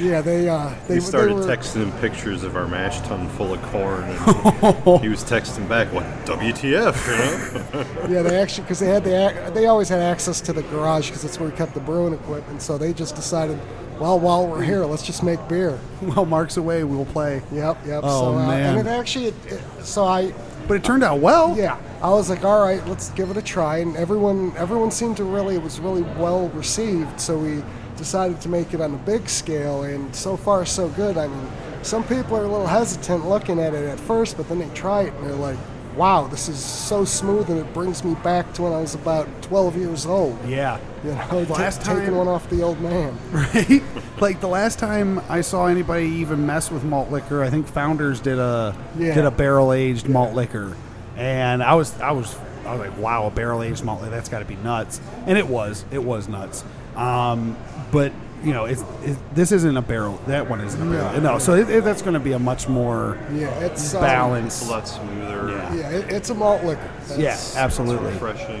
Yeah, 0.00 0.20
they 0.20 0.48
uh, 0.48 0.74
they, 0.88 0.94
We 0.94 1.00
they 1.00 1.00
started 1.00 1.34
were, 1.34 1.42
texting 1.42 1.82
him 1.82 1.92
pictures 2.00 2.42
of 2.42 2.56
our 2.56 2.66
mash 2.66 3.00
tun 3.02 3.28
full 3.30 3.54
of 3.54 3.62
corn, 3.62 4.04
and 4.04 4.18
he 5.00 5.08
was 5.08 5.24
texting 5.24 5.68
back, 5.68 5.92
"What 5.92 6.04
WTF?" 6.26 6.62
You 7.06 7.80
know? 7.80 8.08
Yeah, 8.08 8.22
they 8.22 8.36
actually 8.36 8.64
because 8.64 8.78
they 8.80 8.88
had 8.88 9.04
the 9.04 9.50
they 9.54 9.66
always 9.66 9.88
had 9.88 10.00
access 10.00 10.40
to 10.42 10.52
the 10.52 10.62
garage 10.62 11.08
because 11.08 11.22
that's 11.22 11.40
where 11.40 11.48
we 11.48 11.56
kept 11.56 11.74
the 11.74 11.80
brewing 11.80 12.14
equipment. 12.14 12.62
So 12.62 12.78
they 12.78 12.92
just 12.92 13.16
decided, 13.16 13.58
well, 13.98 14.20
while 14.20 14.46
we're 14.46 14.62
here, 14.62 14.84
let's 14.84 15.02
just 15.02 15.22
make 15.22 15.46
beer. 15.48 15.78
Well, 16.02 16.26
Mark's 16.26 16.58
away, 16.58 16.84
we'll 16.84 17.06
play. 17.06 17.42
Yep, 17.50 17.86
yep. 17.86 18.00
Oh, 18.04 18.32
so, 18.32 18.38
uh, 18.38 18.46
man. 18.46 18.78
And 18.78 18.86
it 18.86 18.90
actually, 18.90 19.26
it, 19.26 19.34
it, 19.46 19.62
so 19.82 20.04
I, 20.04 20.32
But 20.68 20.74
it 20.74 20.84
turned 20.84 21.02
out 21.02 21.20
well. 21.20 21.56
yeah, 21.56 21.78
I 22.02 22.10
was 22.10 22.28
like, 22.28 22.44
all 22.44 22.62
right, 22.62 22.86
let's 22.86 23.10
give 23.10 23.30
it 23.30 23.36
a 23.38 23.42
try. 23.42 23.78
And 23.78 23.96
everyone, 23.96 24.52
everyone 24.58 24.90
seemed 24.90 25.16
to 25.16 25.24
really, 25.24 25.54
it 25.56 25.62
was 25.62 25.80
really 25.80 26.02
well 26.02 26.48
received. 26.50 27.18
So 27.18 27.38
we 27.38 27.62
decided 27.96 28.40
to 28.42 28.48
make 28.48 28.74
it 28.74 28.80
on 28.80 28.94
a 28.94 28.98
big 28.98 29.28
scale, 29.28 29.82
and 29.82 30.14
so 30.14 30.36
far 30.36 30.64
so 30.66 30.88
good. 30.90 31.16
I 31.16 31.28
mean, 31.28 31.48
some 31.82 32.02
people 32.04 32.36
are 32.36 32.44
a 32.44 32.48
little 32.48 32.66
hesitant 32.66 33.28
looking 33.28 33.58
at 33.60 33.74
it 33.74 33.88
at 33.88 33.98
first, 34.00 34.36
but 34.36 34.48
then 34.48 34.58
they 34.58 34.68
try 34.74 35.02
it 35.02 35.12
and 35.14 35.26
they're 35.26 35.34
like, 35.36 35.58
wow, 35.96 36.26
this 36.26 36.48
is 36.50 36.58
so 36.62 37.06
smooth, 37.06 37.48
and 37.48 37.58
it 37.58 37.72
brings 37.72 38.04
me 38.04 38.14
back 38.16 38.52
to 38.52 38.62
when 38.62 38.72
I 38.74 38.80
was 38.82 38.94
about 38.94 39.26
12 39.42 39.76
years 39.78 40.04
old. 40.04 40.38
Yeah. 40.46 40.78
You 41.02 41.12
know, 41.12 41.44
ta- 41.46 41.54
Last 41.54 41.80
taking 41.82 42.04
time- 42.06 42.16
one 42.16 42.28
off 42.28 42.50
the 42.50 42.62
old 42.62 42.78
man. 42.82 43.16
right? 43.32 43.82
Like 44.20 44.40
the 44.42 44.48
last 44.48 44.78
time 44.78 45.20
I 45.30 45.40
saw 45.40 45.66
anybody 45.68 46.06
even 46.06 46.44
mess 46.44 46.70
with 46.70 46.84
malt 46.84 47.10
liquor, 47.10 47.42
I 47.42 47.48
think 47.48 47.66
Founders 47.68 48.20
did 48.20 48.38
a 48.38 48.76
Yeah. 48.98 49.14
did 49.14 49.24
a 49.24 49.30
barrel 49.30 49.72
aged 49.72 50.06
malt 50.08 50.34
liquor, 50.34 50.76
and 51.16 51.62
I 51.62 51.74
was 51.74 51.98
I 52.00 52.10
was 52.10 52.36
I 52.66 52.74
was 52.74 52.80
like, 52.88 52.98
wow, 52.98 53.26
a 53.26 53.30
barrel 53.30 53.62
aged 53.62 53.82
malt 53.84 54.00
liquor, 54.02 54.10
that's 54.14 54.28
got 54.28 54.40
to 54.40 54.44
be 54.44 54.56
nuts, 54.56 55.00
and 55.26 55.38
it 55.38 55.46
was 55.46 55.84
it 55.90 56.02
was 56.02 56.28
nuts. 56.28 56.62
Um, 56.96 57.56
but 57.92 58.12
you 58.44 58.52
know, 58.52 58.64
it's 58.66 58.82
it, 59.02 59.16
this 59.34 59.50
isn't 59.52 59.76
a 59.76 59.82
barrel. 59.82 60.20
That 60.26 60.48
one 60.48 60.60
isn't 60.60 60.80
a 60.80 60.90
barrel. 60.90 61.20
No, 61.20 61.38
so 61.38 61.54
it, 61.54 61.68
it, 61.70 61.84
that's 61.84 62.02
going 62.02 62.14
to 62.14 62.20
be 62.20 62.32
a 62.32 62.38
much 62.38 62.68
more 62.68 63.18
Yeah, 63.32 63.48
it's 63.60 63.94
um, 63.94 64.02
balanced. 64.02 64.66
a 64.66 64.70
lot 64.70 64.86
smoother. 64.86 65.48
Yeah. 65.50 65.74
Yeah, 65.74 65.90
it, 65.90 66.12
it's 66.12 66.30
a 66.30 66.34
malt 66.34 66.62
liquor. 66.64 66.80
That's- 66.82 67.18
Yeah, 67.18 67.32
It's 67.34 67.56
absolutely. 67.56 68.12
refreshing. 68.12 68.60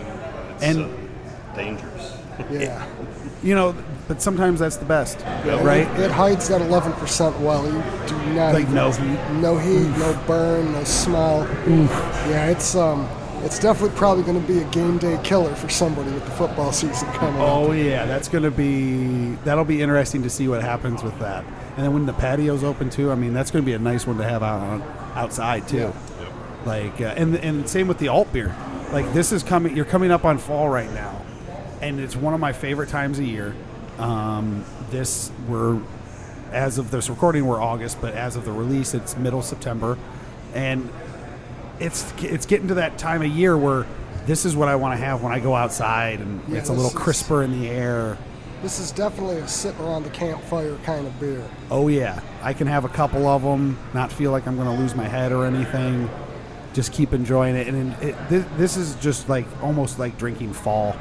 It's, 0.54 0.62
And- 0.64 0.84
uh, 0.84 1.56
dangerous. 1.56 2.16
Yeah. 2.50 2.86
You 3.42 3.54
know, 3.54 3.76
but 4.08 4.20
sometimes 4.20 4.58
that's 4.60 4.76
the 4.76 4.86
best, 4.86 5.20
right? 5.44 5.86
It, 5.98 6.00
it 6.00 6.10
hides 6.10 6.48
that 6.48 6.62
11% 6.62 7.38
well. 7.40 7.64
You 7.66 7.72
do 8.08 8.32
not 8.34 8.54
Like 8.54 8.62
even- 8.62 8.74
no 8.74 8.90
heat. 8.90 9.40
no 9.40 9.58
heat, 9.58 9.86
no 9.98 10.20
burn, 10.26 10.72
no 10.72 10.82
smell. 10.82 11.46
Yeah, 11.68 12.46
it's 12.48 12.74
um, 12.74 13.06
it's 13.46 13.60
definitely 13.60 13.96
probably 13.96 14.24
going 14.24 14.40
to 14.40 14.46
be 14.46 14.58
a 14.58 14.64
game 14.70 14.98
day 14.98 15.18
killer 15.22 15.54
for 15.54 15.68
somebody 15.68 16.10
with 16.10 16.24
the 16.24 16.30
football 16.32 16.72
season 16.72 17.08
coming 17.12 17.40
up. 17.40 17.48
Oh 17.48 17.72
yeah, 17.72 18.04
that's 18.04 18.28
gonna 18.28 18.50
be 18.50 19.36
that'll 19.44 19.64
be 19.64 19.80
interesting 19.80 20.24
to 20.24 20.30
see 20.30 20.48
what 20.48 20.62
happens 20.62 21.02
with 21.02 21.16
that. 21.20 21.44
And 21.76 21.84
then 21.84 21.94
when 21.94 22.06
the 22.06 22.12
patio's 22.12 22.64
open 22.64 22.90
too, 22.90 23.12
I 23.12 23.14
mean 23.14 23.32
that's 23.32 23.52
gonna 23.52 23.64
be 23.64 23.74
a 23.74 23.78
nice 23.78 24.06
one 24.06 24.18
to 24.18 24.24
have 24.24 24.42
out 24.42 24.60
on, 24.60 24.82
outside 25.14 25.68
too. 25.68 25.92
Like 26.64 27.00
uh, 27.00 27.14
and 27.16 27.36
and 27.36 27.68
same 27.68 27.86
with 27.86 27.98
the 27.98 28.08
alt 28.08 28.32
beer. 28.32 28.54
Like 28.92 29.12
this 29.12 29.30
is 29.30 29.42
coming, 29.44 29.76
you're 29.76 29.84
coming 29.84 30.10
up 30.10 30.24
on 30.24 30.38
fall 30.38 30.68
right 30.68 30.92
now, 30.92 31.24
and 31.80 32.00
it's 32.00 32.16
one 32.16 32.34
of 32.34 32.40
my 32.40 32.52
favorite 32.52 32.88
times 32.88 33.18
of 33.20 33.24
year. 33.24 33.54
Um, 33.98 34.64
this 34.90 35.30
we're 35.48 35.80
as 36.50 36.78
of 36.78 36.90
this 36.90 37.08
recording 37.08 37.46
we're 37.46 37.62
August, 37.62 38.00
but 38.00 38.14
as 38.14 38.34
of 38.34 38.44
the 38.44 38.52
release 38.52 38.92
it's 38.92 39.16
middle 39.16 39.42
September, 39.42 39.96
and 40.52 40.90
it's 41.80 42.12
it's 42.22 42.46
getting 42.46 42.68
to 42.68 42.74
that 42.74 42.98
time 42.98 43.22
of 43.22 43.28
year 43.28 43.56
where 43.56 43.86
this 44.26 44.44
is 44.44 44.56
what 44.56 44.68
I 44.68 44.76
want 44.76 44.98
to 44.98 45.04
have 45.04 45.22
when 45.22 45.32
I 45.32 45.38
go 45.40 45.54
outside, 45.54 46.20
and 46.20 46.40
Yeah, 46.48 46.58
it's 46.58 46.68
a 46.68 46.72
little 46.72 46.84
this 46.90 46.94
is- 46.94 46.98
crisper 47.02 47.42
in 47.42 47.58
the 47.60 47.68
air. 47.68 48.18
This 48.62 48.80
is 48.80 48.90
definitely 48.90 49.36
a 49.36 49.46
sit 49.46 49.78
around 49.78 50.04
the 50.04 50.10
campfire 50.10 50.76
kind 50.82 51.06
of 51.06 51.20
beer. 51.20 51.42
Oh 51.70 51.88
yeah, 51.88 52.20
I 52.42 52.54
can 52.54 52.66
have 52.66 52.84
a 52.84 52.88
couple 52.88 53.26
of 53.26 53.42
them, 53.42 53.78
not 53.92 54.10
feel 54.10 54.32
like 54.32 54.46
I'm 54.46 54.56
going 54.56 54.66
to 54.74 54.82
lose 54.82 54.94
my 54.94 55.06
head 55.06 55.30
or 55.30 55.44
anything. 55.44 56.08
Just 56.72 56.92
keep 56.92 57.12
enjoying 57.12 57.54
it, 57.54 57.68
and 57.68 57.92
it, 58.02 58.16
this, 58.28 58.44
this 58.56 58.76
is 58.76 58.94
just 58.96 59.28
like 59.28 59.44
almost 59.62 59.98
like 59.98 60.18
drinking 60.18 60.54
fall, 60.54 60.96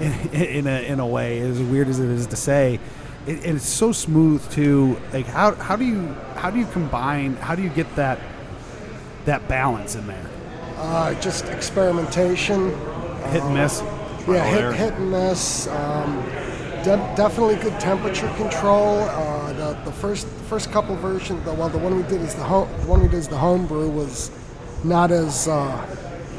in, 0.00 0.12
in 0.32 0.66
a 0.66 0.80
in 0.86 0.98
a 1.00 1.06
way. 1.06 1.38
As 1.40 1.60
weird 1.60 1.88
as 1.88 2.00
it 2.00 2.08
is 2.08 2.26
to 2.28 2.36
say, 2.36 2.80
it, 3.26 3.44
and 3.44 3.56
it's 3.56 3.66
so 3.68 3.92
smooth 3.92 4.50
too. 4.50 4.98
Like 5.12 5.26
how 5.26 5.54
how 5.54 5.76
do 5.76 5.84
you 5.84 6.08
how 6.36 6.50
do 6.50 6.58
you 6.58 6.66
combine? 6.66 7.36
How 7.36 7.54
do 7.54 7.62
you 7.62 7.70
get 7.70 7.94
that 7.96 8.18
that 9.26 9.46
balance 9.48 9.94
in 9.94 10.06
there? 10.06 10.26
Uh, 10.76 11.14
just 11.20 11.46
experimentation. 11.46 12.70
Hit 13.30 13.42
and 13.42 13.54
miss. 13.54 13.82
Yeah, 14.26 14.44
hit, 14.44 14.74
hit 14.74 14.94
and 14.94 15.10
miss. 15.10 15.68
Um, 15.68 16.24
de- 16.82 17.14
definitely 17.16 17.56
good 17.56 17.78
temperature 17.78 18.32
control. 18.36 18.98
Uh, 19.00 19.52
the, 19.52 19.78
the 19.84 19.92
first 19.92 20.26
first 20.48 20.70
couple 20.72 20.96
versions, 20.96 21.44
the, 21.44 21.52
well, 21.52 21.68
the 21.68 21.78
one 21.78 21.96
we 21.96 22.02
did 22.04 22.22
is 22.22 22.34
the 22.34 22.42
home, 22.42 22.68
the 22.80 22.86
one 22.86 23.02
we 23.02 23.08
did 23.08 23.18
is 23.18 23.28
the 23.28 23.38
homebrew 23.38 23.88
was 23.90 24.30
not 24.84 25.10
as 25.10 25.48
uh, 25.48 25.86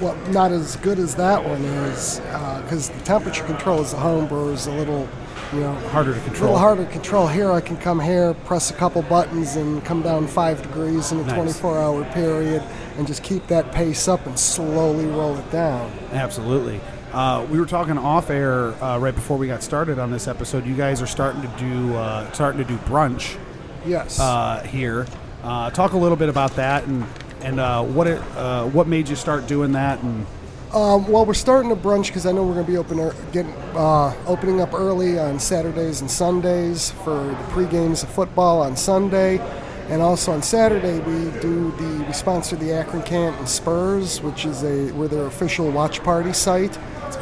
well, 0.01 0.15
not 0.31 0.51
as 0.51 0.75
good 0.77 0.99
as 0.99 1.15
that 1.15 1.43
one 1.43 1.63
is 1.63 2.19
because 2.61 2.89
the 2.89 2.99
temperature 3.01 3.43
control 3.45 3.79
as 3.79 3.91
the 3.91 3.97
homebrew 3.97 4.49
is 4.49 4.67
a 4.67 4.71
little, 4.71 5.07
you 5.53 5.59
know, 5.61 5.73
Harder 5.89 6.13
to 6.13 6.19
control. 6.21 6.41
a 6.41 6.53
little 6.53 6.57
harder 6.59 6.85
to 6.85 6.91
control. 6.91 7.27
Here, 7.27 7.51
I 7.51 7.61
can 7.61 7.77
come 7.77 7.99
here, 7.99 8.33
press 8.45 8.69
a 8.71 8.73
couple 8.73 9.01
buttons, 9.03 9.55
and 9.55 9.83
come 9.85 10.01
down 10.01 10.27
five 10.27 10.61
degrees 10.61 11.11
in 11.11 11.19
a 11.19 11.23
Nice. 11.23 11.59
24-hour 11.59 12.03
period, 12.13 12.63
and 12.97 13.07
just 13.07 13.23
keep 13.23 13.47
that 13.47 13.71
pace 13.71 14.07
up 14.07 14.25
and 14.25 14.37
slowly 14.37 15.05
roll 15.05 15.35
it 15.37 15.49
down. 15.51 15.91
Absolutely. 16.11 16.79
Uh, 17.13 17.45
we 17.49 17.59
were 17.59 17.65
talking 17.65 17.97
off 17.97 18.29
air 18.29 18.71
uh, 18.83 18.97
right 18.99 19.15
before 19.15 19.37
we 19.37 19.47
got 19.47 19.63
started 19.63 19.97
on 19.97 20.11
this 20.11 20.27
episode. 20.27 20.65
You 20.65 20.75
guys 20.75 21.01
are 21.01 21.07
starting 21.07 21.41
to 21.41 21.47
do 21.57 21.95
uh, 21.95 22.29
starting 22.33 22.61
to 22.61 22.67
do 22.67 22.77
brunch 22.79 23.37
Yes. 23.85 24.19
uh, 24.19 24.61
here. 24.63 25.07
Uh, 25.43 25.69
talk 25.69 25.93
a 25.93 25.97
little 25.97 26.17
bit 26.17 26.27
about 26.29 26.55
that 26.57 26.85
and 26.85 27.05
and 27.41 27.59
uh, 27.59 27.81
what 27.83 28.07
it 28.07 28.21
uh, 28.35 28.65
what 28.67 28.87
made 28.87 29.07
you 29.07 29.15
start 29.15 29.47
doing 29.47 29.71
that 29.71 30.01
and 30.03 30.25
Um, 30.73 31.07
well, 31.07 31.25
we're 31.25 31.33
starting 31.33 31.71
a 31.71 31.77
brunch 31.77 32.07
because 32.07 32.25
I 32.25 32.33
know 32.33 32.43
we're 32.43 32.55
going 32.55 32.65
to 32.65 32.71
be 32.71 32.77
open, 32.77 32.97
getting, 33.31 33.53
uh, 33.73 34.13
opening 34.27 34.59
up 34.59 34.73
early 34.73 35.17
on 35.17 35.39
Saturdays 35.39 36.01
and 36.01 36.11
Sundays 36.11 36.91
for 36.91 37.15
the 37.23 37.45
pre-games 37.51 38.03
of 38.03 38.09
football 38.09 38.61
on 38.61 38.75
Sunday, 38.75 39.39
and 39.87 40.01
also 40.01 40.33
on 40.33 40.43
Saturday 40.43 40.99
we 40.99 41.31
do 41.39 41.71
the 41.71 42.03
we 42.05 42.11
sponsor 42.11 42.57
the 42.57 42.73
Akron 42.73 43.01
Canton 43.03 43.47
Spurs, 43.47 44.21
which 44.21 44.43
is 44.43 44.63
a 44.63 44.91
we're 44.91 45.07
their 45.07 45.27
official 45.27 45.71
watch 45.71 46.03
party 46.03 46.33
site. 46.33 46.77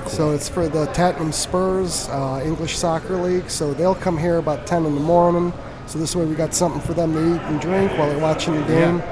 So 0.08 0.32
it's 0.32 0.50
for 0.50 0.68
the 0.68 0.88
Tottenham 0.88 1.32
Spurs 1.32 2.10
uh, 2.10 2.42
English 2.44 2.80
Soccer 2.80 3.16
League. 3.16 3.52
So 3.52 3.76
they'll 3.76 3.94
come 3.94 4.18
here 4.18 4.38
about 4.38 4.66
10 4.66 4.88
in 4.88 4.96
the 4.96 5.02
morning. 5.02 5.54
So 5.86 6.00
this 6.00 6.16
way 6.16 6.26
we 6.26 6.34
got 6.34 6.56
something 6.56 6.82
for 6.82 6.96
them 6.96 7.14
to 7.14 7.36
eat 7.36 7.42
and 7.42 7.62
drink 7.62 7.92
while 7.92 8.10
they're 8.10 8.18
watching 8.18 8.56
the 8.56 8.66
game 8.66 9.04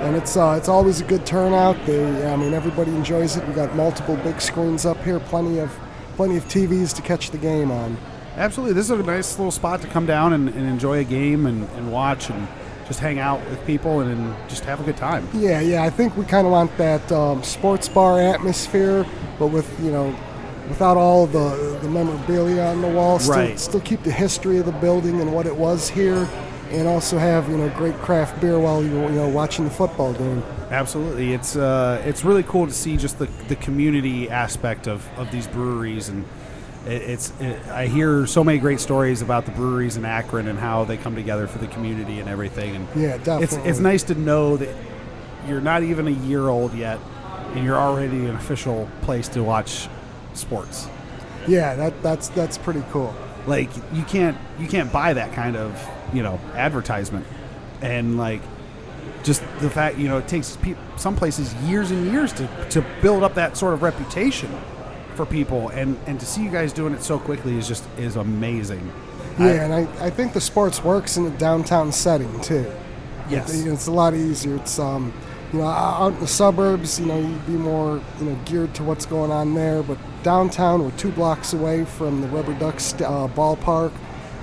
and 0.00 0.16
it's 0.16 0.36
uh, 0.36 0.54
it's 0.58 0.68
always 0.68 1.00
a 1.00 1.04
good 1.04 1.24
turnout. 1.26 1.76
They, 1.86 2.26
I 2.32 2.36
mean, 2.36 2.54
everybody 2.54 2.90
enjoys 2.92 3.36
it. 3.36 3.46
We 3.46 3.54
got 3.54 3.74
multiple 3.74 4.16
big 4.16 4.40
screens 4.40 4.84
up 4.86 5.02
here, 5.02 5.20
plenty 5.20 5.58
of 5.58 5.70
plenty 6.16 6.36
of 6.36 6.44
TVs 6.46 6.94
to 6.96 7.02
catch 7.02 7.30
the 7.30 7.38
game 7.38 7.70
on. 7.70 7.96
absolutely 8.36 8.72
this 8.74 8.86
is 8.86 8.90
a 8.98 9.02
nice 9.02 9.38
little 9.38 9.50
spot 9.50 9.80
to 9.82 9.86
come 9.88 10.06
down 10.06 10.32
and, 10.32 10.48
and 10.48 10.66
enjoy 10.66 10.98
a 11.00 11.04
game 11.04 11.44
and, 11.46 11.68
and 11.76 11.92
watch 11.92 12.30
and 12.30 12.48
just 12.86 13.00
hang 13.00 13.18
out 13.18 13.38
with 13.50 13.64
people 13.66 14.00
and, 14.00 14.10
and 14.12 14.48
just 14.48 14.64
have 14.64 14.80
a 14.80 14.84
good 14.84 14.96
time. 14.96 15.26
Yeah, 15.34 15.60
yeah. 15.60 15.82
I 15.82 15.90
think 15.90 16.16
we 16.16 16.24
kind 16.24 16.46
of 16.46 16.52
want 16.52 16.74
that 16.78 17.10
um, 17.12 17.42
sports 17.42 17.88
bar 17.88 18.20
atmosphere, 18.20 19.04
but 19.38 19.48
with 19.48 19.68
you 19.82 19.90
know, 19.90 20.14
without 20.68 20.96
all 20.96 21.26
the 21.26 21.78
the 21.82 21.88
memorabilia 21.88 22.62
on 22.62 22.80
the 22.80 22.88
wall. 22.88 23.18
Still, 23.18 23.34
Right. 23.34 23.58
still 23.60 23.80
keep 23.80 24.02
the 24.04 24.12
history 24.12 24.56
of 24.58 24.66
the 24.66 24.72
building 24.72 25.20
and 25.20 25.32
what 25.34 25.46
it 25.46 25.56
was 25.56 25.88
here, 25.88 26.26
and 26.70 26.86
also 26.88 27.18
have 27.18 27.48
you 27.48 27.56
know 27.56 27.68
great 27.70 27.94
craft 27.96 28.40
beer 28.40 28.58
while 28.58 28.82
you're 28.82 29.04
you 29.10 29.16
know 29.16 29.28
watching 29.28 29.64
the 29.64 29.70
football 29.70 30.12
game. 30.12 30.42
Absolutely, 30.70 31.32
it's 31.32 31.56
uh, 31.56 32.02
it's 32.04 32.24
really 32.24 32.42
cool 32.42 32.66
to 32.66 32.72
see 32.72 32.96
just 32.96 33.18
the, 33.18 33.26
the 33.48 33.56
community 33.56 34.28
aspect 34.28 34.88
of, 34.88 35.06
of 35.16 35.30
these 35.30 35.46
breweries, 35.46 36.08
and 36.08 36.24
it, 36.86 37.02
it's 37.02 37.32
it, 37.40 37.64
I 37.68 37.86
hear 37.86 38.26
so 38.26 38.42
many 38.42 38.58
great 38.58 38.80
stories 38.80 39.22
about 39.22 39.44
the 39.46 39.52
breweries 39.52 39.96
in 39.96 40.04
Akron 40.04 40.48
and 40.48 40.58
how 40.58 40.84
they 40.84 40.96
come 40.96 41.14
together 41.14 41.46
for 41.46 41.58
the 41.58 41.68
community 41.68 42.18
and 42.20 42.28
everything. 42.28 42.74
And 42.76 42.88
Yeah, 42.96 43.14
it's 43.14 43.24
definitely. 43.24 43.70
it's 43.70 43.78
nice 43.78 44.02
to 44.04 44.14
know 44.14 44.56
that 44.56 44.74
you're 45.48 45.60
not 45.60 45.84
even 45.84 46.08
a 46.08 46.10
year 46.26 46.48
old 46.48 46.74
yet, 46.74 46.98
and 47.54 47.64
you're 47.64 47.78
already 47.78 48.26
an 48.26 48.34
official 48.34 48.88
place 49.02 49.28
to 49.28 49.42
watch 49.44 49.88
sports. 50.34 50.88
Yeah, 51.46 51.76
that 51.76 52.02
that's 52.02 52.28
that's 52.30 52.58
pretty 52.58 52.82
cool. 52.90 53.14
Like 53.46 53.70
you 53.92 54.02
can't 54.02 54.36
you 54.58 54.66
can't 54.66 54.92
buy 54.92 55.12
that 55.12 55.32
kind 55.32 55.56
of 55.56 55.72
you 56.12 56.22
know 56.22 56.38
advertisement, 56.54 57.26
and 57.82 58.16
like 58.16 58.42
just 59.22 59.42
the 59.60 59.70
fact 59.70 59.98
you 59.98 60.08
know 60.08 60.18
it 60.18 60.28
takes 60.28 60.56
pe- 60.56 60.76
some 60.96 61.16
places 61.16 61.52
years 61.68 61.90
and 61.90 62.06
years 62.06 62.32
to, 62.32 62.48
to 62.70 62.84
build 63.02 63.22
up 63.22 63.34
that 63.34 63.56
sort 63.56 63.74
of 63.74 63.82
reputation 63.82 64.50
for 65.14 65.26
people 65.26 65.68
and 65.70 65.98
and 66.06 66.20
to 66.20 66.26
see 66.26 66.42
you 66.44 66.50
guys 66.50 66.72
doing 66.72 66.92
it 66.94 67.02
so 67.02 67.18
quickly 67.18 67.56
is 67.58 67.66
just 67.66 67.84
is 67.98 68.16
amazing 68.16 68.92
Yeah, 69.38 69.46
I- 69.46 69.50
and 69.50 69.74
I, 69.74 70.06
I 70.06 70.10
think 70.10 70.32
the 70.32 70.40
sports 70.40 70.84
works 70.84 71.16
in 71.16 71.26
a 71.26 71.30
downtown 71.30 71.90
setting 71.92 72.40
too. 72.40 72.70
yes 73.28 73.52
It- 73.52 73.66
it's 73.72 73.86
a 73.86 73.92
lot 73.92 74.14
easier. 74.14 74.56
It's 74.56 74.78
um, 74.78 75.12
you 75.52 75.60
know, 75.60 75.66
out 75.66 76.08
in 76.14 76.20
the 76.20 76.26
suburbs, 76.26 76.98
you 77.00 77.06
know, 77.06 77.18
you'd 77.18 77.46
be 77.46 77.52
more, 77.52 78.00
you 78.18 78.26
know, 78.26 78.38
geared 78.44 78.74
to 78.74 78.82
what's 78.82 79.06
going 79.06 79.30
on 79.30 79.54
there. 79.54 79.80
But 79.82 79.96
downtown, 80.24 80.82
we're 80.84 80.90
two 80.98 81.12
blocks 81.12 81.52
away 81.52 81.84
from 81.84 82.20
the 82.20 82.26
Rubber 82.28 82.52
Ducks 82.54 82.94
uh, 82.94 83.28
ballpark. 83.28 83.92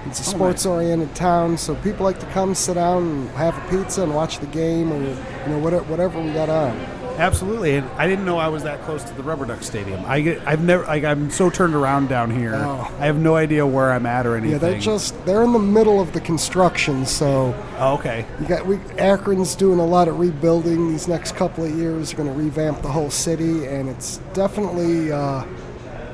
It's 0.08 0.20
a 0.20 0.30
Oh, 0.32 0.36
sports-oriented 0.36 1.16
town, 1.16 1.58
so 1.58 1.76
people 1.76 2.04
like 2.06 2.20
to 2.20 2.26
come, 2.28 2.54
sit 2.56 2.76
down, 2.76 3.04
and 3.04 3.30
have 3.32 3.58
a 3.58 3.70
pizza 3.70 4.04
and 4.04 4.14
watch 4.14 4.40
the 4.40 4.48
game, 4.48 4.92
or 4.92 5.02
you 5.02 5.16
know 5.50 5.60
whatever, 5.60 5.84
whatever 5.86 6.22
we 6.22 6.32
got 6.32 6.50
on. 6.50 6.78
Absolutely, 7.18 7.76
and 7.78 7.88
I 7.96 8.08
didn't 8.08 8.26
know 8.26 8.40
I 8.40 8.48
was 8.48 8.64
that 8.64 8.82
close 8.82 9.04
to 9.04 9.14
the 9.14 9.22
Rubber 9.22 9.46
Duck 9.46 9.62
Stadium. 9.62 10.04
I 10.08 10.20
get, 10.22 10.42
I've 10.48 10.64
never, 10.64 10.84
like, 10.86 11.04
I'm 11.04 11.30
so 11.30 11.52
turned 11.52 11.76
around 11.76 12.10
down 12.10 12.32
here. 12.32 12.56
Oh. 12.56 12.92
I 13.00 13.06
have 13.06 13.20
no 13.20 13.36
idea 13.36 13.68
where 13.68 13.92
I'm 13.92 14.08
at 14.08 14.26
or 14.26 14.36
anything. 14.36 14.54
Yeah, 14.54 14.58
they're 14.58 14.80
just 14.80 15.24
they're 15.24 15.44
in 15.44 15.54
the 15.54 15.60
middle 15.60 16.02
of 16.02 16.12
the 16.14 16.20
construction, 16.22 17.06
so 17.06 17.54
Oh, 17.78 17.94
okay. 18.00 18.26
you 18.42 18.48
got 18.48 18.66
we 18.66 18.78
Akron's 18.98 19.54
doing 19.56 19.80
a 19.80 19.86
lot 19.86 20.08
of 20.08 20.18
rebuilding 20.20 20.90
these 20.90 21.08
next 21.08 21.36
couple 21.36 21.64
of 21.64 21.72
years. 21.78 22.10
They're 22.12 22.26
going 22.26 22.36
to 22.36 22.44
revamp 22.44 22.82
the 22.82 22.90
whole 22.92 23.12
city, 23.12 23.68
and 23.68 23.90
it's 23.90 24.18
definitely 24.34 25.12
uh, 25.12 25.46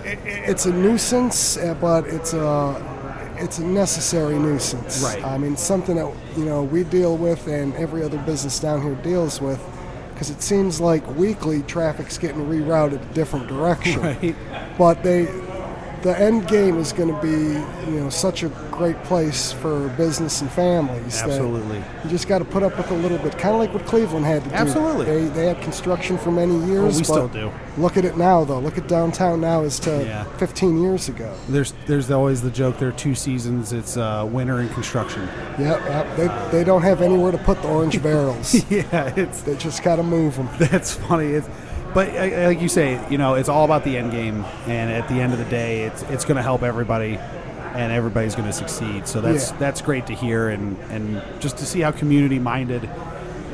it, 0.04 0.20
it's 0.26 0.66
a 0.66 0.74
nuisance, 0.74 1.56
uh, 1.56 1.76
but 1.76 2.08
it's 2.08 2.34
a 2.34 2.89
it's 3.40 3.60
a 3.60 3.66
necessary 3.66 4.38
nuisance. 4.38 5.02
Right. 5.04 5.24
I 5.24 5.38
mean, 5.38 5.58
something 5.58 5.96
that 5.96 6.14
you 6.38 6.46
know 6.46 6.64
we 6.64 6.84
deal 6.84 7.18
with, 7.18 7.48
and 7.48 7.74
every 7.76 8.04
other 8.04 8.18
business 8.20 8.60
down 8.60 8.82
here 8.82 8.96
deals 8.96 9.42
with, 9.42 9.62
because 10.14 10.30
it 10.30 10.42
seems 10.42 10.82
like 10.82 11.06
weekly 11.16 11.62
traffic's 11.64 12.18
getting 12.18 12.46
rerouted 12.46 13.02
a 13.02 13.14
different 13.14 13.48
direction. 13.48 14.02
Right. 14.22 14.36
But 14.78 15.04
they, 15.04 15.26
the 16.02 16.18
end 16.20 16.48
game 16.48 16.78
is 16.78 16.94
going 16.94 17.14
to 17.14 17.22
be, 17.22 17.92
you 17.92 18.00
know, 18.00 18.10
such 18.10 18.44
a 18.44 18.50
great 18.72 19.02
place 19.04 19.52
for 19.52 19.90
business 19.90 20.42
and 20.42 20.50
families. 20.52 21.22
Absolutely. 21.22 21.78
you 22.04 22.10
just 22.10 22.28
got 22.28 22.40
to 22.40 22.46
put 22.46 22.64
up 22.64 22.78
with 22.78 22.90
a 22.92 22.94
little 22.96 23.18
bit, 23.18 23.38
kind 23.38 23.54
of 23.54 23.60
like 23.60 23.74
what 23.74 23.86
Cleveland 23.86 24.26
had 24.26 24.44
to 24.44 24.50
do. 24.50 24.56
Absolutely. 24.56 25.06
They, 25.06 25.26
they 25.26 25.46
had 25.48 25.62
construction 25.62 26.18
for 26.18 26.32
many 26.32 26.56
years. 26.66 26.96
we 26.96 27.02
but 27.02 27.06
still 27.06 27.28
do. 27.28 27.52
Look 27.78 27.98
at 27.98 28.06
it 28.06 28.18
now, 28.18 28.44
though. 28.44 28.60
Look 28.60 28.78
at 28.78 28.88
downtown 28.88 29.42
now 29.42 29.64
as 29.64 29.80
to 29.82 30.04
Yeah. 30.04 30.24
15 30.38 30.82
years 30.82 31.10
ago. 31.10 31.34
There's, 31.48 31.74
there's 31.86 32.10
always 32.12 32.42
the 32.42 32.52
joke. 32.52 32.78
There 32.78 32.90
are 32.90 32.94
two 32.94 33.16
seasons. 33.16 33.74
It's 33.74 33.98
uh, 33.98 34.28
winter 34.30 34.60
and 34.60 34.72
construction. 34.72 35.28
Yep, 35.60 35.82
yep. 35.86 36.18
They, 36.18 36.58
they 36.60 36.64
don't 36.64 36.82
have 36.82 37.02
anywhere 37.02 37.32
to 37.32 37.38
put 37.40 37.62
the 37.62 37.68
orange 37.68 38.02
barrels. 38.02 38.54
yeah, 38.72 39.14
it's 39.16 39.42
they 39.42 39.56
just 39.56 39.84
got 39.84 39.98
to 39.98 40.04
move 40.04 40.36
them. 40.38 40.50
That's 40.60 40.94
funny. 40.94 41.28
It's, 41.28 41.48
but 41.94 42.10
uh, 42.10 42.48
like 42.48 42.62
you 42.62 42.70
say, 42.70 43.00
you 43.10 43.18
know, 43.18 43.36
it's 43.36 43.50
all 43.50 43.66
about 43.66 43.84
the 43.84 43.98
end 43.98 44.12
game, 44.12 44.46
and 44.68 44.92
at 44.92 45.08
the 45.10 45.16
end 45.16 45.34
of 45.34 45.40
the 45.40 45.46
day, 45.46 45.84
it's 45.84 46.04
it's 46.04 46.26
going 46.26 46.38
to 46.38 46.44
help 46.44 46.64
everybody, 46.64 47.18
and 47.74 47.92
everybody's 47.92 48.36
going 48.36 48.48
to 48.48 48.54
succeed. 48.54 49.08
So 49.08 49.22
that's 49.22 49.52
Yeah. 49.52 49.58
that's 49.58 49.82
great 49.82 50.08
to 50.08 50.14
hear, 50.14 50.50
and 50.50 50.78
and 50.92 51.22
just 51.40 51.58
to 51.58 51.66
see 51.66 51.82
how 51.82 51.92
community 51.92 52.40
minded, 52.40 52.90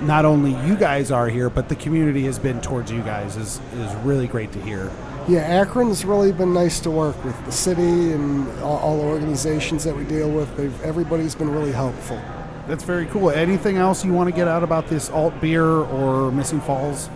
not 0.01 0.25
only 0.25 0.51
you 0.67 0.75
guys 0.75 1.11
are 1.11 1.27
here, 1.29 1.49
but 1.49 1.69
the 1.69 1.75
community 1.75 2.23
has 2.25 2.37
been 2.39 2.61
towards 2.61 2.91
you 2.91 3.01
guys 3.01 3.37
is 3.37 3.59
is 3.79 3.93
really 4.03 4.27
great 4.27 4.51
to 4.53 4.61
hear. 4.61 4.91
Yeah, 5.27 5.61
Akron's 5.63 6.05
really 6.05 6.31
been 6.31 6.53
nice 6.53 6.79
to 6.81 6.91
work 6.91 7.15
with. 7.25 7.35
The 7.45 7.51
city 7.51 8.11
and 8.11 8.47
all, 8.59 8.77
all 8.77 8.97
the 8.97 9.05
organizations 9.05 9.83
that 9.83 9.95
we 9.95 10.03
deal 10.03 10.29
with, 10.29 10.55
they've 10.55 10.81
everybody's 10.83 11.33
been 11.33 11.49
really 11.49 11.71
helpful. 11.71 12.21
That's 12.67 12.83
very 12.83 13.05
cool. 13.07 13.31
Anything 13.31 13.77
else 13.77 14.05
you 14.05 14.13
want 14.13 14.29
to 14.29 14.35
get 14.35 14.47
out 14.47 14.61
about 14.63 14.87
this 14.87 15.09
alt 15.09 15.39
beer 15.41 15.65
or 15.65 16.31
Missing 16.31 16.61
Falls 16.61 17.09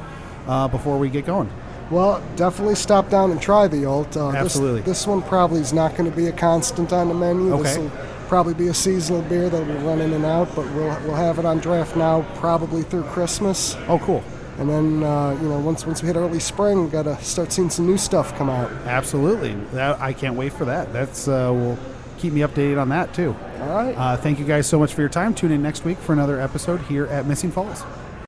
uh, 0.47 0.67
before 0.67 0.97
we 0.97 1.09
get 1.09 1.25
going? 1.25 1.49
Well, 1.91 2.23
definitely 2.35 2.75
stop 2.75 3.09
down 3.09 3.31
and 3.31 3.41
try 3.41 3.67
the 3.67 3.85
alt. 3.85 4.15
Uh, 4.15 4.31
this- 4.31 4.41
Absolutely. 4.41 4.81
This, 4.81 5.07
one 5.07 5.21
probably 5.23 5.61
is 5.61 5.73
not 5.73 5.95
going 5.95 6.09
to 6.09 6.15
be 6.15 6.27
a 6.27 6.31
constant 6.31 6.93
on 6.93 7.07
the 7.07 7.15
menu. 7.15 7.53
Okay. 7.53 7.63
This 7.63 7.77
will 7.77 7.91
probably 8.27 8.53
be 8.53 8.67
a 8.67 8.73
seasonal 8.73 9.23
beer 9.23 9.49
that 9.49 9.65
will 9.67 9.79
run 9.87 9.99
in 10.01 10.13
and 10.13 10.23
out, 10.23 10.55
but 10.55 10.65
we'll, 10.73 10.95
we'll 11.03 11.15
have 11.15 11.39
it 11.39 11.45
on 11.45 11.57
draft 11.57 11.95
now 11.95 12.21
probably 12.35 12.83
through 12.83 13.03
Christmas. 13.03 13.75
Oh, 13.87 13.97
cool. 13.99 14.23
And 14.59 14.69
then, 14.69 15.03
uh, 15.03 15.31
you 15.41 15.47
know, 15.47 15.57
once 15.59 15.85
once 15.85 16.01
we 16.01 16.07
hit 16.07 16.17
early 16.17 16.39
spring, 16.39 16.83
we 16.83 16.89
got 16.89 17.03
to 17.03 17.19
start 17.23 17.51
seeing 17.53 17.69
some 17.69 17.87
new 17.87 17.97
stuff 17.97 18.35
come 18.37 18.49
out. 18.49 18.69
Absolutely. 18.85 19.53
That, 19.71 19.99
I 20.01 20.11
can't 20.13 20.35
wait 20.35 20.51
for 20.53 20.65
that. 20.65 20.91
That's 20.91 21.27
uh, 21.29 21.49
will 21.53 21.77
keep 22.17 22.33
me 22.33 22.41
updated 22.41 22.79
on 22.79 22.89
that 22.89 23.13
too. 23.13 23.35
All 23.61 23.69
right. 23.69 23.95
Uh, 23.97 24.17
thank 24.17 24.37
you 24.37 24.45
guys 24.45 24.67
so 24.67 24.77
much 24.77 24.93
for 24.93 24.99
your 25.01 25.09
time. 25.09 25.33
Tune 25.33 25.53
in 25.53 25.61
next 25.61 25.85
week 25.85 25.97
for 25.97 26.11
another 26.11 26.39
episode 26.41 26.81
here 26.81 27.05
at 27.07 27.25
Missing 27.25 27.51
Falls. 27.51 27.83